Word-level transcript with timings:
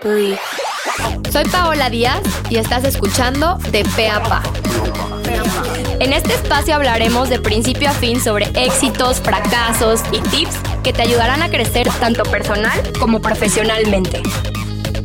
Soy 0.00 1.44
Paola 1.50 1.90
Díaz 1.90 2.22
y 2.50 2.56
estás 2.56 2.84
escuchando 2.84 3.56
De 3.72 3.84
Pe 3.96 4.08
a 4.08 4.22
Pa. 4.22 4.42
En 5.98 6.12
este 6.12 6.34
espacio 6.34 6.76
hablaremos 6.76 7.28
de 7.28 7.40
principio 7.40 7.90
a 7.90 7.92
fin 7.92 8.20
sobre 8.20 8.46
éxitos, 8.54 9.20
fracasos 9.20 10.02
y 10.12 10.20
tips 10.20 10.54
que 10.84 10.92
te 10.92 11.02
ayudarán 11.02 11.42
a 11.42 11.48
crecer 11.48 11.88
tanto 11.98 12.22
personal 12.22 12.80
como 13.00 13.20
profesionalmente. 13.20 14.22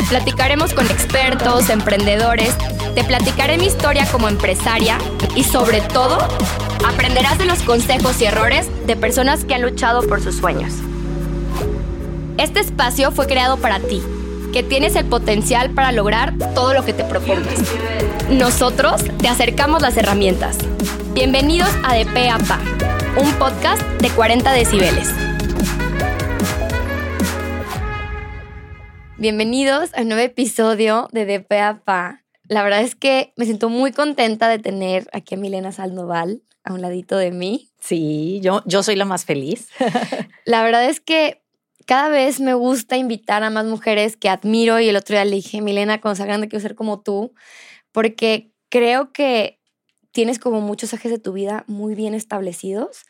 Platicaremos 0.09 0.75
con 0.75 0.85
expertos, 0.85 1.69
emprendedores, 1.69 2.55
te 2.93 3.03
platicaré 3.03 3.57
mi 3.57 3.65
historia 3.65 4.05
como 4.11 4.27
empresaria 4.27 4.99
y 5.35 5.43
sobre 5.43 5.81
todo 5.81 6.19
aprenderás 6.87 7.39
de 7.39 7.45
los 7.45 7.63
consejos 7.63 8.21
y 8.21 8.25
errores 8.25 8.67
de 8.85 8.95
personas 8.95 9.43
que 9.43 9.55
han 9.55 9.63
luchado 9.63 10.03
por 10.07 10.21
sus 10.21 10.35
sueños. 10.35 10.73
Este 12.37 12.59
espacio 12.59 13.11
fue 13.11 13.25
creado 13.25 13.57
para 13.57 13.79
ti, 13.79 14.03
que 14.53 14.61
tienes 14.61 14.95
el 14.95 15.05
potencial 15.05 15.71
para 15.71 15.91
lograr 15.91 16.37
todo 16.53 16.75
lo 16.75 16.85
que 16.85 16.93
te 16.93 17.03
propongas. 17.03 17.55
Nosotros 18.29 19.03
te 19.17 19.27
acercamos 19.27 19.81
las 19.81 19.97
herramientas. 19.97 20.59
Bienvenidos 21.15 21.69
a 21.83 21.95
De 21.95 22.05
Pe 22.05 22.29
a 22.29 22.37
Pa, 22.37 22.59
un 23.19 23.33
podcast 23.39 23.81
de 23.99 24.11
40 24.11 24.53
decibeles. 24.53 25.09
Bienvenidos 29.17 29.91
a 29.95 30.01
un 30.01 30.09
nuevo 30.09 30.23
episodio 30.23 31.09
de 31.11 31.25
De 31.25 31.39
Pe 31.39 31.59
a 31.59 31.81
Pa. 31.83 32.23
La 32.43 32.61
verdad 32.61 32.81
es 32.81 32.93
que 32.93 33.33
me 33.35 33.45
siento 33.45 33.69
muy 33.69 33.91
contenta 33.91 34.47
de 34.49 34.59
tener 34.59 35.09
aquí 35.13 35.33
a 35.33 35.37
Milena 35.39 35.71
Salnoval 35.71 36.43
a 36.63 36.73
un 36.73 36.81
ladito 36.81 37.17
de 37.17 37.31
mí. 37.31 37.71
Sí, 37.79 38.39
yo, 38.43 38.61
yo 38.67 38.83
soy 38.83 38.97
la 38.97 39.05
más 39.05 39.25
feliz. 39.25 39.69
la 40.45 40.61
verdad 40.61 40.85
es 40.85 40.99
que 40.99 41.42
cada 41.83 42.09
vez 42.09 42.39
me 42.39 42.53
gusta 42.53 42.97
invitar 42.97 43.43
a 43.43 43.49
más 43.49 43.65
mujeres 43.65 44.17
que 44.17 44.29
admiro 44.29 44.79
y 44.79 44.89
el 44.89 44.95
otro 44.95 45.15
día 45.15 45.25
le 45.25 45.35
dije, 45.35 45.61
Milena, 45.61 46.01
cuando 46.01 46.15
sea 46.15 46.25
grande 46.25 46.47
quiero 46.47 46.61
ser 46.61 46.75
como 46.75 47.01
tú, 47.01 47.33
porque 47.91 48.51
creo 48.69 49.11
que 49.13 49.59
tienes 50.11 50.39
como 50.39 50.61
muchos 50.61 50.93
ejes 50.93 51.11
de 51.11 51.19
tu 51.19 51.33
vida 51.33 51.63
muy 51.67 51.95
bien 51.95 52.13
establecidos. 52.13 53.03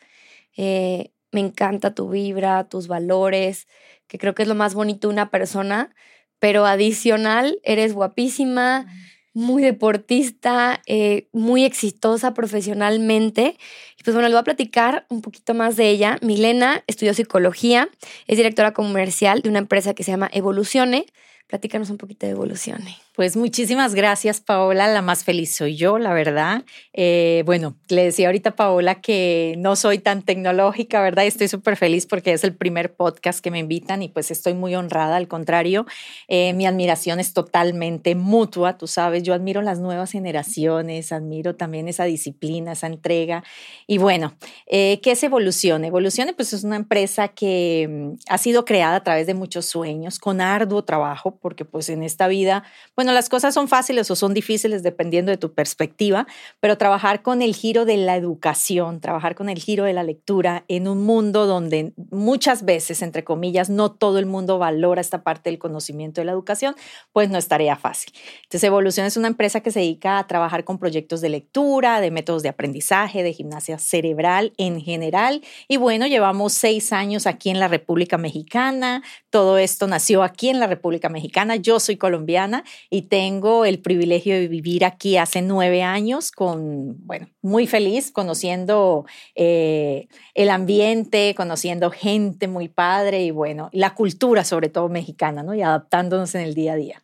Eh, 0.56 1.12
me 1.32 1.40
encanta 1.40 1.94
tu 1.94 2.08
vibra, 2.08 2.68
tus 2.68 2.88
valores, 2.88 3.66
que 4.06 4.18
creo 4.18 4.34
que 4.34 4.42
es 4.42 4.48
lo 4.48 4.54
más 4.54 4.74
bonito 4.74 5.08
de 5.08 5.14
una 5.14 5.30
persona, 5.30 5.94
pero 6.38 6.66
adicional, 6.66 7.58
eres 7.64 7.92
guapísima, 7.92 8.86
muy 9.34 9.62
deportista, 9.62 10.80
eh, 10.86 11.28
muy 11.32 11.64
exitosa 11.64 12.32
profesionalmente. 12.32 13.58
Y 13.98 14.04
pues 14.04 14.14
bueno, 14.14 14.28
le 14.28 14.34
voy 14.34 14.40
a 14.40 14.44
platicar 14.44 15.06
un 15.10 15.20
poquito 15.20 15.52
más 15.52 15.76
de 15.76 15.90
ella. 15.90 16.18
Milena 16.22 16.82
estudió 16.86 17.12
psicología, 17.12 17.88
es 18.26 18.36
directora 18.36 18.72
comercial 18.72 19.42
de 19.42 19.50
una 19.50 19.58
empresa 19.58 19.92
que 19.92 20.04
se 20.04 20.12
llama 20.12 20.30
Evolucione. 20.32 21.06
Platícanos 21.46 21.90
un 21.90 21.98
poquito 21.98 22.26
de 22.26 22.32
Evolucione. 22.32 22.96
Pues 23.14 23.36
muchísimas 23.36 23.94
gracias, 23.94 24.40
Paola. 24.40 24.88
La 24.88 25.00
más 25.00 25.22
feliz 25.22 25.54
soy 25.54 25.76
yo, 25.76 25.98
la 25.98 26.12
verdad. 26.12 26.64
Eh, 26.92 27.44
bueno, 27.46 27.76
le 27.88 28.02
decía 28.02 28.26
ahorita 28.26 28.50
a 28.50 28.56
Paola 28.56 28.96
que 28.96 29.54
no 29.58 29.76
soy 29.76 29.98
tan 29.98 30.22
tecnológica, 30.22 31.00
¿verdad? 31.00 31.24
estoy 31.24 31.46
súper 31.46 31.76
feliz 31.76 32.06
porque 32.06 32.32
es 32.32 32.42
el 32.42 32.56
primer 32.56 32.94
podcast 32.94 33.38
que 33.38 33.52
me 33.52 33.60
invitan 33.60 34.02
y 34.02 34.08
pues 34.08 34.32
estoy 34.32 34.54
muy 34.54 34.74
honrada. 34.74 35.14
Al 35.14 35.28
contrario, 35.28 35.86
eh, 36.26 36.54
mi 36.54 36.66
admiración 36.66 37.20
es 37.20 37.34
totalmente 37.34 38.16
mutua, 38.16 38.78
tú 38.78 38.88
sabes. 38.88 39.22
Yo 39.22 39.32
admiro 39.32 39.62
las 39.62 39.78
nuevas 39.78 40.10
generaciones, 40.10 41.12
admiro 41.12 41.54
también 41.54 41.86
esa 41.86 42.04
disciplina, 42.04 42.72
esa 42.72 42.88
entrega. 42.88 43.44
Y 43.86 43.98
bueno, 43.98 44.36
eh, 44.66 44.98
¿qué 45.04 45.12
es 45.12 45.22
Evolución? 45.22 45.84
Evolución 45.84 46.32
pues 46.34 46.52
es 46.52 46.64
una 46.64 46.76
empresa 46.76 47.28
que 47.28 47.86
mm, 47.88 48.16
ha 48.28 48.38
sido 48.38 48.64
creada 48.64 48.96
a 48.96 49.04
través 49.04 49.28
de 49.28 49.34
muchos 49.34 49.66
sueños, 49.66 50.18
con 50.18 50.40
arduo 50.40 50.82
trabajo, 50.82 51.33
porque 51.40 51.64
pues 51.64 51.88
en 51.88 52.02
esta 52.02 52.28
vida, 52.28 52.64
bueno, 52.96 53.12
las 53.12 53.28
cosas 53.28 53.54
son 53.54 53.68
fáciles 53.68 54.10
o 54.10 54.16
son 54.16 54.34
difíciles 54.34 54.82
dependiendo 54.82 55.30
de 55.30 55.36
tu 55.36 55.54
perspectiva, 55.54 56.26
pero 56.60 56.78
trabajar 56.78 57.22
con 57.22 57.42
el 57.42 57.54
giro 57.54 57.84
de 57.84 57.96
la 57.96 58.16
educación, 58.16 59.00
trabajar 59.00 59.34
con 59.34 59.48
el 59.48 59.58
giro 59.58 59.84
de 59.84 59.92
la 59.92 60.02
lectura 60.02 60.64
en 60.68 60.88
un 60.88 61.04
mundo 61.04 61.46
donde 61.46 61.92
muchas 62.10 62.64
veces, 62.64 63.02
entre 63.02 63.24
comillas, 63.24 63.70
no 63.70 63.92
todo 63.92 64.18
el 64.18 64.26
mundo 64.26 64.58
valora 64.58 65.00
esta 65.00 65.22
parte 65.22 65.50
del 65.50 65.58
conocimiento 65.58 66.20
de 66.20 66.26
la 66.26 66.32
educación, 66.32 66.74
pues 67.12 67.30
no 67.30 67.38
es 67.38 67.48
tarea 67.48 67.76
fácil. 67.76 68.12
Entonces, 68.42 68.64
Evolución 68.64 69.06
es 69.06 69.16
una 69.16 69.28
empresa 69.28 69.60
que 69.60 69.70
se 69.70 69.80
dedica 69.80 70.18
a 70.18 70.26
trabajar 70.26 70.64
con 70.64 70.78
proyectos 70.78 71.20
de 71.20 71.28
lectura, 71.28 72.00
de 72.00 72.10
métodos 72.10 72.42
de 72.42 72.48
aprendizaje, 72.48 73.22
de 73.22 73.32
gimnasia 73.32 73.78
cerebral 73.78 74.52
en 74.56 74.80
general. 74.80 75.42
Y 75.68 75.76
bueno, 75.76 76.06
llevamos 76.06 76.52
seis 76.52 76.92
años 76.92 77.26
aquí 77.26 77.50
en 77.50 77.60
la 77.60 77.68
República 77.68 78.18
Mexicana. 78.18 79.02
Todo 79.30 79.58
esto 79.58 79.86
nació 79.86 80.22
aquí 80.22 80.48
en 80.48 80.60
la 80.60 80.66
República 80.66 81.08
Mexicana. 81.08 81.23
Yo 81.60 81.80
soy 81.80 81.96
colombiana 81.96 82.64
y 82.90 83.02
tengo 83.02 83.64
el 83.64 83.78
privilegio 83.80 84.34
de 84.34 84.48
vivir 84.48 84.84
aquí 84.84 85.16
hace 85.16 85.42
nueve 85.42 85.82
años 85.82 86.30
con, 86.30 86.96
bueno, 87.06 87.28
muy 87.42 87.66
feliz 87.66 88.10
conociendo 88.10 89.06
eh, 89.34 90.08
el 90.34 90.50
ambiente, 90.50 91.34
conociendo 91.36 91.90
gente 91.90 92.48
muy 92.48 92.68
padre 92.68 93.24
y 93.24 93.30
bueno, 93.30 93.70
la 93.72 93.94
cultura 93.94 94.44
sobre 94.44 94.68
todo 94.68 94.88
mexicana, 94.88 95.42
¿no? 95.42 95.54
Y 95.54 95.62
adaptándonos 95.62 96.34
en 96.34 96.42
el 96.42 96.54
día 96.54 96.72
a 96.72 96.76
día. 96.76 97.02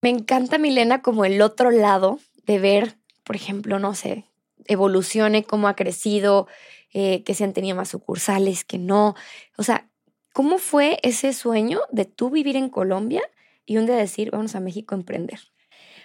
Me 0.00 0.10
encanta, 0.10 0.58
Milena, 0.58 1.02
como 1.02 1.24
el 1.24 1.40
otro 1.40 1.70
lado 1.70 2.18
de 2.46 2.58
ver, 2.58 2.96
por 3.24 3.36
ejemplo, 3.36 3.78
no 3.78 3.94
sé, 3.94 4.26
evolucione, 4.66 5.44
cómo 5.44 5.68
ha 5.68 5.76
crecido, 5.76 6.46
eh, 6.92 7.22
que 7.24 7.34
se 7.34 7.44
han 7.44 7.52
tenido 7.52 7.76
más 7.76 7.88
sucursales, 7.88 8.64
que 8.64 8.78
no. 8.78 9.14
O 9.56 9.62
sea, 9.62 9.88
¿cómo 10.32 10.58
fue 10.58 10.98
ese 11.02 11.32
sueño 11.32 11.80
de 11.90 12.04
tú 12.04 12.30
vivir 12.30 12.56
en 12.56 12.68
Colombia 12.68 13.22
y 13.66 13.76
un 13.78 13.86
día 13.86 13.96
decir, 13.96 14.30
vamos 14.30 14.54
a 14.54 14.60
México 14.60 14.94
a 14.94 14.98
emprender? 14.98 15.40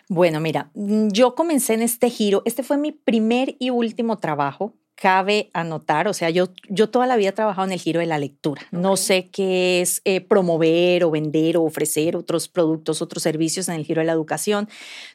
Bueno, 0.08 0.40
mira, 0.40 0.72
yo 0.74 1.36
comencé 1.36 1.76
en 1.76 1.84
este 1.84 2.10
giro. 2.10 2.42
Este 2.46 2.64
fue 2.64 2.78
mi 2.78 2.92
primer 2.92 3.56
y 3.60 3.70
último 3.70 4.18
trabajo 4.18 4.76
cabe 5.00 5.50
anotar, 5.54 6.10
o 6.10 6.14
sea, 6.14 6.30
yo, 6.30 6.50
yo 6.68 6.90
toda 6.90 7.08
la 7.08 7.16
vida 7.16 7.30
he 7.30 7.32
trabajado 7.32 7.66
en 7.66 7.72
el 7.72 7.80
giro 7.80 8.02
de 8.02 8.06
la 8.06 8.20
lectura. 8.20 8.62
No 8.72 8.98
sé 8.98 9.30
qué 9.30 9.80
es 9.80 10.02
eh, 10.04 10.20
promover 10.20 11.06
o 11.06 11.12
vender 11.12 11.56
o 11.56 11.64
ofrecer 11.64 12.18
otros 12.18 12.50
productos, 12.50 13.02
otros 13.02 13.24
servicios 13.24 13.70
en 13.70 13.76
el 13.76 13.86
giro 13.86 14.02
de 14.02 14.08
la 14.08 14.12
educación. 14.12 14.68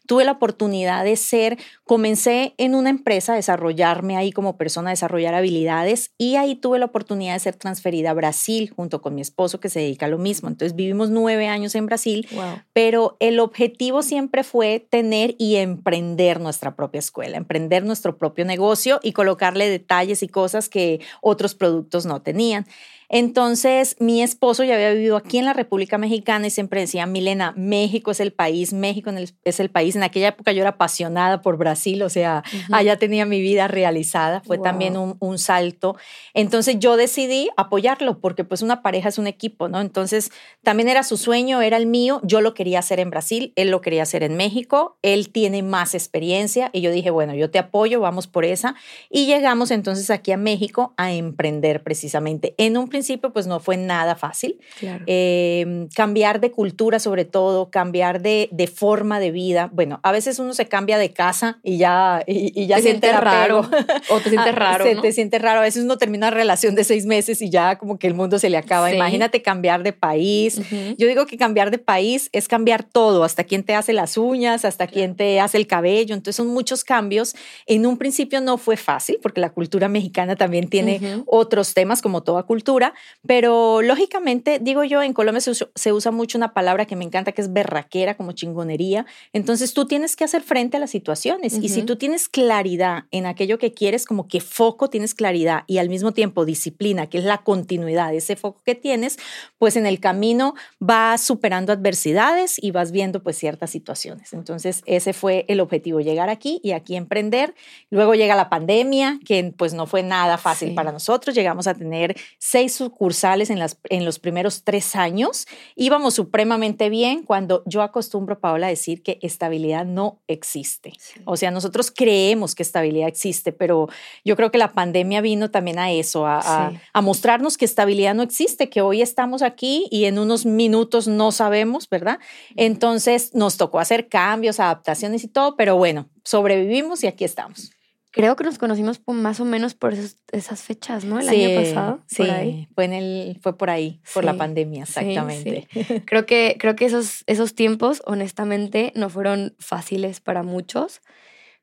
Tuve 0.07 0.25
la 0.25 0.33
oportunidad 0.33 1.05
de 1.05 1.17
ser, 1.17 1.59
comencé 1.85 2.55
en 2.57 2.75
una 2.75 2.89
empresa, 2.89 3.35
a 3.35 3.37
desarrollarme 3.37 4.17
ahí 4.17 4.33
como 4.33 4.57
persona, 4.57 4.89
a 4.89 4.93
desarrollar 4.93 5.35
habilidades 5.35 6.13
y 6.17 6.37
ahí 6.37 6.55
tuve 6.55 6.79
la 6.79 6.87
oportunidad 6.87 7.35
de 7.35 7.41
ser 7.41 7.57
transferida 7.57 8.11
a 8.11 8.15
Brasil 8.15 8.73
junto 8.75 9.03
con 9.03 9.15
mi 9.15 9.21
esposo 9.21 9.61
que 9.61 9.69
se 9.69 9.81
dedica 9.81 10.07
a 10.07 10.09
lo 10.09 10.19
mismo. 10.19 10.49
Entonces 10.49 10.75
vivimos 10.75 11.11
nueve 11.11 11.47
años 11.47 11.75
en 11.75 11.85
Brasil, 11.85 12.27
pero 12.73 13.19
el 13.21 13.39
objetivo 13.39 14.03
siempre 14.03 14.45
fue 14.45 14.81
tener 14.89 15.35
y 15.39 15.57
emprender 15.57 16.41
nuestra 16.41 16.75
propia 16.75 17.01
escuela, 17.01 17.37
emprender 17.37 17.85
nuestro 17.85 18.17
propio 18.17 18.47
negocio 18.47 18.99
y 19.03 19.13
colocarle 19.13 19.74
detalles 19.79 20.23
y 20.23 20.29
cosas 20.29 20.69
que 20.69 21.01
otros 21.21 21.55
productos 21.55 22.07
no 22.07 22.23
tenían. 22.23 22.67
Entonces, 23.09 23.97
mi 24.01 24.23
esposo 24.23 24.65
ya 24.65 24.75
había 24.75 24.93
vivido 24.93 25.17
aquí 25.17 25.39
en 25.39 25.45
la 25.45 25.53
República 25.53 25.99
Mexicana 25.99 26.47
y 26.47 26.51
siempre 26.51 26.81
decía, 26.81 27.07
Milena, 27.07 27.53
México 27.57 28.11
es 28.11 28.21
el 28.21 28.33
país, 28.33 28.73
México 28.73 29.11
es 29.45 29.61
el 29.61 29.71
país. 29.71 29.97
En 29.97 30.03
aquella 30.03 30.29
época 30.29 30.53
yo 30.53 30.61
era 30.61 30.71
apasionada 30.71 31.43
por 31.43 31.57
Brasil, 31.57 32.03
o 32.03 32.09
sea, 32.09 32.43
allá 32.73 32.99
tenía 32.99 33.27
mi 33.27 33.41
vida 33.41 33.69
realizada, 33.69 34.41
fue 34.41 34.59
también 34.59 34.97
un, 34.97 35.17
un, 35.21 35.39
salto. 35.39 35.97
Entonces 36.33 36.79
yo 36.79 36.97
decidí 36.97 37.51
apoyarlo 37.57 38.21
porque 38.21 38.45
pues 38.45 38.63
una 38.63 38.83
pareja 38.83 39.09
es 39.09 39.19
un 39.19 39.27
equipo, 39.27 39.69
¿no? 39.69 39.81
Entonces 39.81 40.31
también 40.63 40.89
era 40.89 41.03
su 41.03 41.17
sueño, 41.17 41.61
era 41.61 41.77
el 41.77 41.87
mío, 41.87 42.21
yo 42.23 42.41
lo 42.41 42.55
quería 42.55 42.79
hacer 42.79 43.01
en 43.01 43.11
Brasil, 43.11 43.53
él 43.57 43.71
lo 43.71 43.81
quería 43.81 44.03
hacer 44.03 44.23
en 44.23 44.37
México, 44.37 44.97
él 45.03 45.31
tiene 45.31 45.63
más 45.63 45.95
experiencia 45.95 46.71
y 46.73 46.81
yo 46.81 46.91
dije, 46.91 47.11
bueno, 47.11 47.35
yo 47.35 47.51
te 47.51 47.59
apoyo, 47.59 48.01
vamos 48.01 48.27
por 48.27 48.45
esa. 48.45 48.75
Y 49.11 49.27
llegamos 49.27 49.71
entonces 49.71 50.11
aquí 50.11 50.33
a 50.33 50.37
México 50.37 50.95
a 50.97 51.13
emprender 51.13 51.83
precisamente 51.83 52.55
en 52.59 52.77
un 52.77 52.89
principio 52.95 53.33
pues 53.33 53.49
no 53.49 53.59
fue 53.59 53.77
nada 53.77 54.15
fácil. 54.15 54.61
Em, 55.07 55.89
cambiar 55.89 56.41
de 56.41 56.53
cultura 56.53 57.01
sobre 57.01 57.25
todo, 57.25 57.69
cambiar 57.69 58.23
de, 58.23 58.49
de, 58.53 58.69
forma 58.69 59.19
de 59.19 59.33
vida. 59.33 59.69
Bueno, 59.73 59.99
a 60.05 60.13
veces 60.13 60.39
uno 60.39 60.55
se 60.55 60.67
cambia 60.67 60.97
de 60.97 61.13
casa 61.13 61.59
y 61.65 61.77
ya, 61.77 62.23
y, 62.25 62.69
ya 62.69 62.77
se 62.77 62.83
siente 62.83 63.13
raro. 63.13 63.69
O 64.11 64.21
te 64.21 64.31
siente 64.31 64.51
ah, 64.51 64.53
raro. 64.53 64.85
Se 64.85 64.95
te 64.95 65.11
siente 65.11 65.41
raro. 65.41 65.59
A 65.59 65.63
veces 65.63 65.83
uno 65.83 65.99
termina 65.99 66.29
una 66.29 66.37
relación 66.37 66.77
de 66.77 66.85
seis 66.85 67.05
meses 67.05 67.43
y 67.43 67.51
ya 67.51 67.79
como 67.79 67.99
que 67.99 68.07
el 68.07 68.15
mundo 68.15 68.39
se 68.39 68.49
le 68.49 68.59
acaba. 68.59 68.93
Imagínate 68.93 69.43
cambiar 69.43 69.83
de 69.83 69.93
país. 69.93 70.61
Yo 70.97 71.09
digo 71.09 71.27
que 71.27 71.37
cambiar 71.37 71.73
de 71.73 71.79
país 71.79 72.31
es 72.31 72.47
cambiar 72.47 72.85
todo, 72.85 73.25
hasta 73.25 73.43
quién 73.43 73.65
te 73.65 73.75
hace 73.75 73.93
las 73.93 74.17
uñas, 74.17 74.65
hasta 74.65 74.87
quién 74.87 75.17
te 75.17 75.41
hace 75.41 75.57
el 75.57 75.67
cabello. 75.67 76.15
Entonces 76.15 76.37
son 76.37 76.47
muchos 76.47 76.85
cambios. 76.85 77.35
En 77.67 77.87
un 77.87 77.99
principio 77.99 78.41
no 78.41 78.57
fue 78.57 78.77
fácil 78.77 79.19
porque 79.21 79.41
la 79.41 79.51
cultura 79.51 79.89
mexicana 79.89 80.37
también 80.37 80.69
tiene 80.69 81.25
otros 81.27 81.75
temas 81.75 82.01
como 82.01 82.23
toda 82.23 82.45
cultura 82.45 82.84
pero 83.27 83.81
lógicamente, 83.81 84.59
digo 84.61 84.85
yo, 84.85 85.03
en 85.03 85.13
Colombia 85.13 85.41
se 85.41 85.93
usa, 85.93 86.11
mucho 86.11 86.37
una 86.37 86.53
palabra 86.53 86.85
que 86.85 86.97
me 86.97 87.05
encanta, 87.05 87.33
que 87.33 87.41
es 87.41 87.53
berraquera, 87.53 88.17
como 88.17 88.33
chingonería. 88.33 89.07
Entonces 89.33 89.73
tú 89.73 89.87
tienes 89.87 90.17
que 90.17 90.25
hacer 90.25 90.43
frente 90.43 90.77
a 90.77 90.81
las 90.81 90.91
situaciones 90.91 91.55
y 91.55 91.69
si 91.69 91.83
tú 91.83 91.97
tienes 91.97 92.29
claridad 92.29 93.05
en 93.11 93.27
aquello 93.27 93.59
que 93.59 93.73
quieres, 93.73 94.05
como 94.05 94.29
que 94.29 94.41
foco, 94.41 94.91
tienes 94.91 95.15
claridad 95.15 95.65
y 95.67 95.79
al 95.79 95.89
mismo 95.89 96.13
tiempo 96.13 96.45
disciplina, 96.45 97.09
que 97.09 97.19
es 97.19 97.25
la 97.25 97.39
continuidad 97.39 98.11
de 98.11 98.19
ese 98.19 98.37
foco 98.37 98.63
que 98.65 98.75
tienes, 98.75 99.19
pues 99.59 99.77
en 99.77 99.87
el 99.87 100.01
camino 100.01 100.55
vas 100.79 101.23
superando 101.23 101.73
adversidades 101.73 102.63
y 102.63 102.71
vas 102.71 102.93
viendo 102.93 103.23
pues 103.23 103.37
ciertas 103.37 103.71
situaciones. 103.71 104.33
Entonces 104.33 104.83
ese 104.87 105.13
fue 105.13 105.45
el 105.49 105.61
objetivo, 105.61 106.01
llegar 106.01 106.29
aquí 106.29 106.61
y 106.63 106.73
aquí 106.73 106.97
emprender. 106.97 107.55
Luego 107.91 108.15
llega 108.15 108.35
la 108.35 108.49
pandemia, 108.49 109.19
que 109.25 109.53
pues 109.57 109.75
no 109.75 109.87
fue 109.87 110.03
nada 110.03 110.39
fácil 110.39 110.75
para 110.75 110.93
nosotros. 110.93 111.35
Llegamos 111.35 111.67
a 111.67 111.75
tener 111.75 112.17
seis 112.39 112.74
sucursales 112.75 113.51
en, 113.51 113.59
las, 113.59 113.79
en 113.89 114.05
los 114.05 114.19
primeros 114.19 114.65
tres 114.65 114.97
años. 114.97 115.47
Íbamos 115.77 116.15
supremamente 116.15 116.89
bien 116.91 117.23
cuando 117.23 117.63
yo 117.67 117.83
acostumbro, 117.83 118.39
Paola, 118.41 118.67
a 118.67 118.71
decir 118.71 119.03
que 119.03 119.19
estabilidad 119.23 119.85
no 119.85 120.21
existe. 120.27 120.93
O 121.25 121.37
sea, 121.37 121.51
nosotros 121.51 121.91
creemos 121.91 122.55
que 122.55 122.63
estabilidad 122.63 123.09
existe, 123.09 123.53
pero 123.53 123.89
yo 124.25 124.37
creo 124.37 124.51
que 124.51 124.59
la 124.59 124.73
pandemia 124.73 125.21
vino 125.21 125.51
también 125.51 125.79
a 125.79 125.93
eso, 125.93 126.27
a, 126.27 126.73
a 126.93 127.01
mostrarnos 127.01 127.57
que 127.57 127.65
estabilidad 127.65 128.15
no 128.15 128.23
existe, 128.23 128.69
que 128.69 128.81
hoy 128.81 129.03
estamos 129.03 129.43
aquí 129.43 129.87
y 129.91 130.05
en 130.05 130.19
unos 130.19 130.47
minutos 130.47 131.09
no 131.09 131.33
sabemos, 131.33 131.89
¿verdad? 131.89 132.19
Entonces 132.57 133.35
nos 133.35 133.57
tocó 133.57 133.79
hacer 133.79 134.09
cambios, 134.09 134.61
adaptaciones 134.61 135.25
y 135.25 135.29
todo, 135.29 135.57
pero 135.57 135.77
bueno, 135.77 136.09
sobrevivimos 136.25 137.05
y 137.05 137.07
aquí 137.07 137.25
estamos 137.25 137.71
creo 138.15 138.37
que 138.37 138.45
nos 138.45 138.59
conocimos 138.59 139.03
más 139.09 139.41
o 139.41 139.45
menos 139.45 139.75
por 139.75 139.93
esas 139.93 140.63
fechas, 140.63 141.05
¿no? 141.05 141.19
El 141.19 141.29
año 141.29 141.61
pasado. 141.61 142.01
Sí, 142.07 142.23
ahí. 142.23 142.69
Fue, 142.73 142.85
en 142.85 142.93
el, 142.93 143.39
fue 143.43 143.59
por 143.59 143.71
ahí, 143.71 144.01
por 144.15 144.25
la 144.25 144.35
pandemia, 144.35 144.85
exactamente. 144.85 145.67
creo 146.07 146.25
que, 146.25 146.57
creo 146.61 146.77
que 146.77 146.85
esos, 146.85 147.25
esos 147.27 147.57
tiempos, 147.57 148.03
honestamente, 148.07 148.93
no 148.95 149.11
fueron 149.11 149.57
fáciles 149.59 150.21
para 150.21 150.45
muchos. 150.45 151.01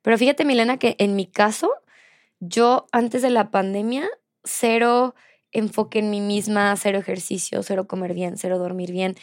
Pero 0.02 0.18
fíjate, 0.18 0.44
Milena, 0.44 0.78
que 0.78 0.98
en 1.00 1.16
mi 1.16 1.26
caso, 1.26 1.72
yo 2.42 2.86
antes 2.92 3.22
de 3.22 3.30
la 3.30 3.50
pandemia, 3.50 4.10
cero 4.44 5.16
enfoque 5.54 6.00
en 6.00 6.10
mí 6.10 6.20
misma, 6.20 6.76
cero 6.76 7.00
ejercicio, 7.00 7.64
cero 7.64 7.88
comer 7.88 8.14
bien, 8.14 8.36
cero 8.36 8.60
dormir 8.60 8.92
bien. 8.92 9.16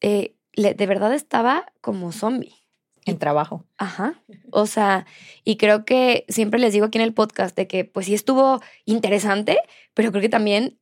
Eh, 0.00 0.36
de 0.54 0.86
verdad 0.86 1.12
estaba 1.12 1.70
como 1.82 2.12
zombie 2.12 2.61
en 3.04 3.18
trabajo. 3.18 3.64
Ajá. 3.78 4.22
O 4.50 4.66
sea, 4.66 5.06
y 5.44 5.56
creo 5.56 5.84
que 5.84 6.24
siempre 6.28 6.60
les 6.60 6.72
digo 6.72 6.86
aquí 6.86 6.98
en 6.98 7.04
el 7.04 7.14
podcast 7.14 7.56
de 7.56 7.66
que 7.66 7.84
pues 7.84 8.06
sí 8.06 8.14
estuvo 8.14 8.60
interesante, 8.84 9.58
pero 9.94 10.10
creo 10.10 10.22
que 10.22 10.28
también 10.28 10.78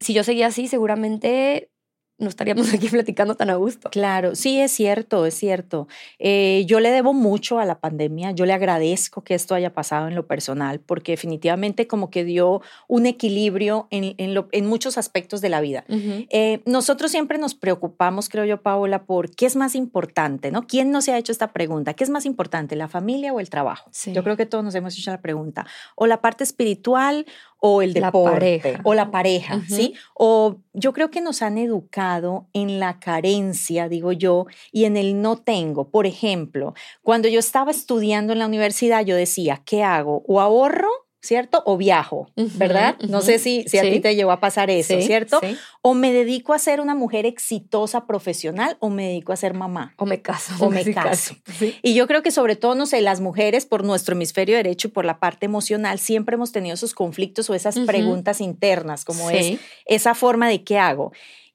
si 0.00 0.14
yo 0.14 0.24
seguía 0.24 0.48
así, 0.48 0.68
seguramente 0.68 1.70
no 2.22 2.28
estaríamos 2.28 2.72
aquí 2.74 2.88
platicando 2.88 3.34
tan 3.34 3.50
a 3.50 3.56
gusto. 3.56 3.90
Claro, 3.90 4.34
sí, 4.34 4.60
es 4.60 4.72
cierto, 4.72 5.26
es 5.26 5.34
cierto. 5.34 5.88
Eh, 6.18 6.64
yo 6.66 6.80
le 6.80 6.90
debo 6.90 7.12
mucho 7.12 7.58
a 7.58 7.64
la 7.64 7.78
pandemia, 7.78 8.30
yo 8.30 8.46
le 8.46 8.52
agradezco 8.52 9.22
que 9.22 9.34
esto 9.34 9.54
haya 9.54 9.72
pasado 9.72 10.08
en 10.08 10.14
lo 10.14 10.26
personal, 10.26 10.80
porque 10.80 11.12
definitivamente 11.12 11.86
como 11.86 12.10
que 12.10 12.24
dio 12.24 12.62
un 12.88 13.06
equilibrio 13.06 13.88
en, 13.90 14.14
en, 14.16 14.66
muchos 14.66 14.96
aspectos 14.96 15.40
de 15.40 15.48
la 15.48 15.60
vida. 15.60 15.84
Eh, 15.88 16.60
nosotros 16.64 17.10
siempre 17.10 17.38
nos 17.38 17.54
preocupamos, 17.54 18.28
creo 18.28 18.44
yo, 18.44 18.62
Paola, 18.62 19.04
por 19.04 19.30
qué 19.30 19.46
es 19.46 19.56
más 19.56 19.74
importante, 19.74 20.50
¿no? 20.50 20.66
¿Quién 20.66 20.90
nos 20.90 21.08
ha 21.08 21.18
hecho 21.18 21.32
esta 21.32 21.52
pregunta? 21.52 21.94
¿Qué 21.94 22.04
es 22.04 22.10
más 22.10 22.24
importante, 22.24 22.76
la 22.76 22.88
familia 22.88 23.32
o 23.32 23.40
el 23.40 23.50
trabajo? 23.50 23.90
Yo 24.06 24.22
creo 24.22 24.36
que 24.36 24.46
todos 24.46 24.64
nos 24.64 24.74
hemos 24.74 24.96
hecho 24.96 25.10
la 25.10 25.20
pregunta. 25.20 25.66
O 25.96 26.06
la 26.06 26.20
parte 26.20 26.44
espiritual 26.44 27.26
o 27.64 27.82
el 27.82 27.92
deporte 27.92 28.78
o 28.82 28.94
la 28.94 29.10
pareja, 29.10 29.62
¿sí? 29.68 29.94
O 30.14 30.56
yo 30.72 30.92
creo 30.92 31.10
que 31.10 31.20
nos 31.20 31.42
han 31.42 31.58
educado 31.58 32.11
en 32.52 32.80
la 32.80 32.98
carencia, 32.98 33.88
digo 33.88 34.12
yo, 34.12 34.46
y 34.70 34.84
en 34.84 34.96
el 34.96 35.20
no 35.22 35.36
tengo. 35.36 35.90
Por 35.90 36.06
ejemplo, 36.06 36.74
cuando 37.02 37.28
yo 37.28 37.38
estaba 37.38 37.70
estudiando 37.70 38.32
en 38.32 38.38
la 38.40 38.46
universidad, 38.46 39.04
yo 39.04 39.16
decía, 39.16 39.62
¿qué 39.64 39.82
hago? 39.82 40.22
¿O 40.26 40.40
ahorro 40.40 40.88
¿cierto? 41.22 41.62
O 41.66 41.76
viajo, 41.76 42.28
¿verdad? 42.34 42.96
No 43.08 43.20
sé 43.20 43.38
si, 43.38 43.64
si 43.68 43.78
a 43.78 43.82
ti 43.82 44.00
te 44.00 44.16
llegó 44.16 44.32
a 44.32 44.40
pasar 44.40 44.70
eso, 44.70 45.00
¿cierto? 45.00 45.40
O 45.80 45.94
me 45.94 46.12
dedico 46.12 46.52
a 46.52 46.58
ser 46.58 46.80
una 46.80 46.96
mujer 46.96 47.26
exitosa 47.26 48.06
profesional 48.06 48.76
o 48.80 48.90
me 48.90 49.06
dedico 49.06 49.32
a 49.32 49.36
ser 49.36 49.54
mamá. 49.54 49.94
O 49.98 50.04
me 50.04 50.20
caso. 50.20 50.52
O 50.58 50.68
me 50.70 50.84
caso. 50.92 51.36
Y 51.82 51.94
yo 51.94 52.08
creo 52.08 52.22
que 52.22 52.32
sobre 52.32 52.56
todo, 52.56 52.74
no 52.74 52.86
sé, 52.86 53.00
las 53.00 53.20
mujeres 53.20 53.66
por 53.66 53.84
nuestro 53.84 54.16
hemisferio 54.16 54.56
derecho 54.56 54.88
y 54.88 54.90
por 54.90 55.04
la 55.04 55.20
parte 55.20 55.46
emocional 55.46 56.00
siempre 56.00 56.34
hemos 56.34 56.50
tenido 56.50 56.74
esos 56.74 56.92
conflictos 56.92 57.48
o 57.48 57.54
esas 57.54 57.78
preguntas 57.78 58.40
internas, 58.40 59.04
como 59.04 59.30
es 59.30 59.60
esa 59.86 60.14
forma 60.16 60.48
de 60.48 60.64
qué 60.64 60.78
hago. 60.78 61.12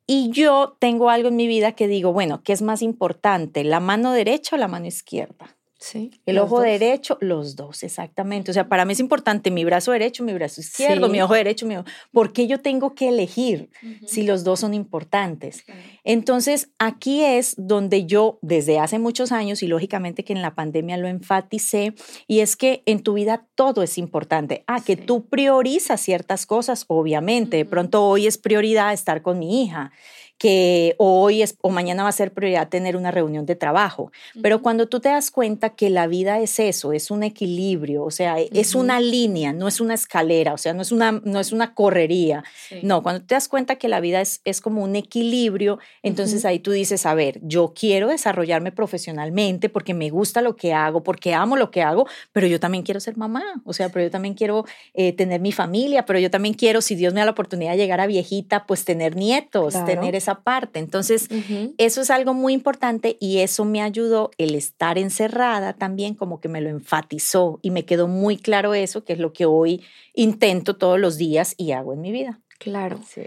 Y 0.10 0.30
yo 0.32 0.78
tengo 0.80 1.10
algo 1.10 1.28
en 1.28 1.36
mi 1.36 1.48
vida 1.48 1.74
que 1.74 1.88
digo, 1.90 2.14
bueno, 2.14 2.42
¿qué 2.42 2.54
es 2.54 2.62
más 2.62 2.82
importante, 2.82 3.66
la 3.66 3.82
mano 3.82 4.14
derecha 4.14 4.56
o 4.56 4.60
la 4.60 4.70
mano 4.70 4.86
izquierda? 4.86 5.57
Sí. 5.80 6.12
El 6.26 6.40
ojo 6.40 6.60
derecho, 6.62 7.18
los 7.22 7.56
dos, 7.56 7.84
exactamente. 7.84 8.50
O 8.50 8.54
sea, 8.54 8.68
para 8.68 8.84
mí 8.84 8.94
es 8.94 9.00
importante 9.00 9.52
mi 9.52 9.64
brazo 9.64 9.92
derecho, 9.92 10.24
mi 10.24 10.34
brazo 10.34 10.60
izquierdo, 10.62 11.08
mi 11.08 11.22
ojo 11.22 11.36
derecho, 11.36 11.68
mi 11.68 11.78
ojo. 11.78 11.88
¿Por 12.12 12.34
qué 12.34 12.48
yo 12.48 12.62
tengo 12.62 12.96
que 12.96 13.10
elegir 13.10 13.70
si 14.06 14.24
los 14.24 14.44
dos 14.44 14.62
son 14.62 14.74
importantes? 14.74 15.66
Entonces, 16.04 16.72
aquí 16.80 17.24
es 17.24 17.54
donde 17.58 18.06
yo, 18.06 18.40
desde 18.42 18.80
hace 18.80 18.98
muchos 18.98 19.32
años, 19.32 19.62
y 19.62 19.68
lógicamente 19.68 20.24
que 20.24 20.34
en 20.34 20.42
la 20.42 20.56
pandemia 20.56 20.98
lo 20.98 21.08
enfaticé, 21.08 21.94
y 22.28 22.40
es 22.40 22.56
que 22.56 22.82
en 22.88 23.04
tu 23.04 23.14
vida 23.14 23.46
todo 23.54 23.84
es 23.84 24.00
importante. 24.00 24.64
Ah, 24.66 24.82
que 24.84 24.98
tú 24.98 25.28
priorizas 25.28 26.02
ciertas 26.02 26.48
cosas, 26.48 26.86
obviamente. 26.88 27.58
De 27.58 27.66
pronto 27.66 28.04
hoy 28.04 28.26
es 28.26 28.40
prioridad 28.40 28.94
estar 28.94 29.22
con 29.22 29.38
mi 29.38 29.64
hija 29.64 29.92
que 30.38 30.96
hoy 30.98 31.42
es, 31.42 31.58
o 31.62 31.70
mañana 31.70 32.04
va 32.04 32.10
a 32.10 32.14
ser 32.14 32.32
prioridad 32.32 32.70
tener 32.70 32.96
una 32.96 33.12
reunión 33.12 33.46
de 33.46 33.56
trabajo. 33.56 34.12
Pero 34.42 34.62
cuando 34.62 34.88
tú 34.88 35.00
te 35.00 35.10
das 35.10 35.32
cuenta 35.32 35.72
que 35.72 35.90
la 35.90 36.08
vida 36.08 36.40
es 36.40 36.60
eso, 36.60 36.94
es 36.94 37.10
un 37.10 37.24
equilibrio, 37.24 38.04
o 38.04 38.12
sea, 38.12 38.38
es 38.40 38.76
una 38.76 39.00
línea, 39.00 39.54
no 39.54 39.68
es 39.68 39.82
una 39.82 39.96
escalera, 39.96 40.54
o 40.54 40.58
sea, 40.58 40.74
no 40.74 40.82
es 40.82 40.92
una, 40.92 41.12
no 41.12 41.40
es 41.40 41.52
una 41.52 41.74
correría. 41.74 42.44
No, 42.84 43.02
cuando 43.02 43.26
te 43.26 43.36
das 43.36 43.48
cuenta 43.48 43.78
que 43.78 43.88
la 43.88 44.00
vida 44.00 44.22
es, 44.22 44.42
es 44.46 44.62
como 44.62 44.84
un 44.84 44.96
equilibrio, 44.96 45.80
entonces 46.04 46.46
ahí 46.46 46.60
tú 46.60 46.72
dices, 46.72 47.06
a 47.06 47.14
ver, 47.14 47.40
yo 47.42 47.74
quiero 47.76 48.10
desarrollarme 48.10 48.72
profesionalmente 48.72 49.70
porque 49.70 49.94
me 49.94 50.10
gusta 50.10 50.42
lo 50.42 50.56
que 50.56 50.74
hago, 50.74 51.04
porque 51.04 51.34
amo 51.34 51.56
lo 51.56 51.72
que 51.72 51.82
hago, 51.82 52.08
pero 52.32 52.48
yo 52.48 52.60
también 52.60 52.84
quiero 52.84 53.00
ser 53.00 53.18
mamá, 53.18 53.44
o 53.66 53.74
sea, 53.74 53.90
pero 53.90 54.06
yo 54.06 54.12
también 54.12 54.34
quiero 54.34 54.66
eh, 54.94 55.14
tener 55.14 55.42
mi 55.42 55.52
familia, 55.52 56.06
pero 56.06 56.20
yo 56.20 56.30
también 56.30 56.54
quiero, 56.54 56.82
si 56.82 56.96
Dios 56.96 57.14
me 57.14 57.22
da 57.22 57.26
la 57.26 57.32
oportunidad 57.32 57.72
de 57.72 57.78
llegar 57.78 58.00
a 58.00 58.08
viejita, 58.08 58.66
pues 58.66 58.86
tener 58.86 59.16
nietos, 59.16 59.74
tener 59.86 60.16
esa 60.16 60.27
parte. 60.36 60.80
Entonces, 60.80 61.30
eso 61.78 62.02
es 62.02 62.10
algo 62.10 62.34
muy 62.34 62.54
importante 62.54 63.18
y 63.20 63.40
eso 63.40 63.66
me 63.66 63.82
ayudó 63.82 64.32
el 64.38 64.56
estar 64.56 64.98
encerrada 64.98 65.74
también 65.74 66.14
como 66.16 66.40
que 66.40 66.50
me 66.50 66.62
lo 66.62 66.70
enfatizó 66.70 67.60
y 67.62 67.72
me 67.72 67.86
quedó 67.86 68.08
muy 68.08 68.38
claro 68.38 68.74
eso, 68.74 69.04
que 69.04 69.14
es 69.14 69.20
lo 69.20 69.34
que 69.34 69.46
hoy 69.46 69.84
intento 70.14 70.76
todos 70.76 71.00
los 71.00 71.18
días 71.18 71.54
y 71.58 71.72
hago 71.72 71.94
en 71.94 72.02
mi 72.02 72.12
vida. 72.12 72.40
Claro. 72.60 73.00
Sí 73.08 73.24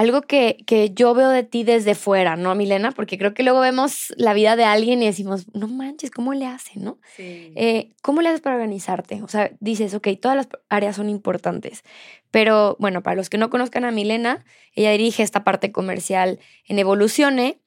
algo 0.00 0.22
que, 0.22 0.56
que, 0.66 0.94
yo 0.94 1.12
veo 1.12 1.28
de 1.28 1.42
ti 1.42 1.62
desde 1.62 1.94
fuera, 1.94 2.34
¿no, 2.34 2.54
Milena? 2.54 2.90
Porque 2.90 3.18
creo 3.18 3.34
que 3.34 3.42
luego 3.42 3.60
vemos 3.60 4.14
la 4.16 4.32
vida 4.32 4.56
de 4.56 4.64
alguien 4.64 5.02
y 5.02 5.04
decimos, 5.04 5.44
no 5.52 5.68
manches, 5.68 6.10
¿cómo 6.10 6.32
le 6.32 6.46
hace, 6.46 6.80
no? 6.80 6.98
Eh, 7.18 7.90
¿Cómo 8.00 8.22
le 8.22 8.30
haces 8.30 8.40
para 8.40 8.56
organizarte? 8.56 9.20
O 9.22 9.28
sea, 9.28 9.50
dices, 9.60 9.92
ok, 9.92 10.08
todas 10.18 10.38
las 10.38 10.48
áreas 10.70 10.96
son 10.96 11.10
importantes, 11.10 11.84
pero 12.30 12.78
bueno, 12.80 13.02
para 13.02 13.14
los 13.14 13.28
que 13.28 13.36
no 13.36 13.50
conozcan 13.50 13.84
a 13.84 13.90
Milena, 13.90 14.46
ella 14.74 14.92
dirige 14.92 15.22
esta 15.22 15.44
parte 15.44 15.70
comercial 15.70 16.38
en 16.66 16.78
Evolucione. 16.78 17.60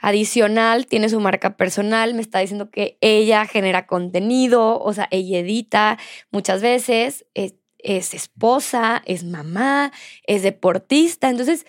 Adicional, 0.00 0.86
tiene 0.86 1.08
su 1.08 1.20
marca 1.20 1.56
personal, 1.56 2.14
me 2.14 2.20
está 2.20 2.40
diciendo 2.40 2.68
que 2.68 2.98
ella 3.00 3.46
genera 3.46 3.86
contenido, 3.86 4.80
o 4.80 4.92
sea, 4.92 5.06
ella 5.12 5.38
edita 5.38 5.98
muchas 6.32 6.62
veces. 6.62 7.26
Eh, 7.36 7.52
es 7.86 8.14
esposa, 8.14 9.02
es 9.06 9.24
mamá, 9.24 9.92
es 10.26 10.42
deportista. 10.42 11.30
Entonces, 11.30 11.66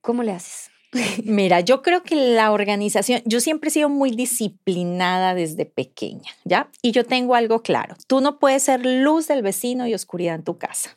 ¿cómo 0.00 0.22
le 0.22 0.32
haces? 0.32 0.70
Mira, 1.24 1.60
yo 1.60 1.82
creo 1.82 2.02
que 2.02 2.14
la 2.14 2.52
organización, 2.52 3.22
yo 3.24 3.40
siempre 3.40 3.68
he 3.68 3.72
sido 3.72 3.88
muy 3.88 4.10
disciplinada 4.10 5.34
desde 5.34 5.64
pequeña, 5.64 6.30
¿ya? 6.44 6.68
Y 6.82 6.92
yo 6.92 7.04
tengo 7.04 7.34
algo 7.34 7.62
claro, 7.62 7.96
tú 8.06 8.20
no 8.20 8.38
puedes 8.38 8.62
ser 8.64 8.84
luz 8.84 9.26
del 9.26 9.42
vecino 9.42 9.86
y 9.86 9.94
oscuridad 9.94 10.34
en 10.34 10.44
tu 10.44 10.58
casa. 10.58 10.94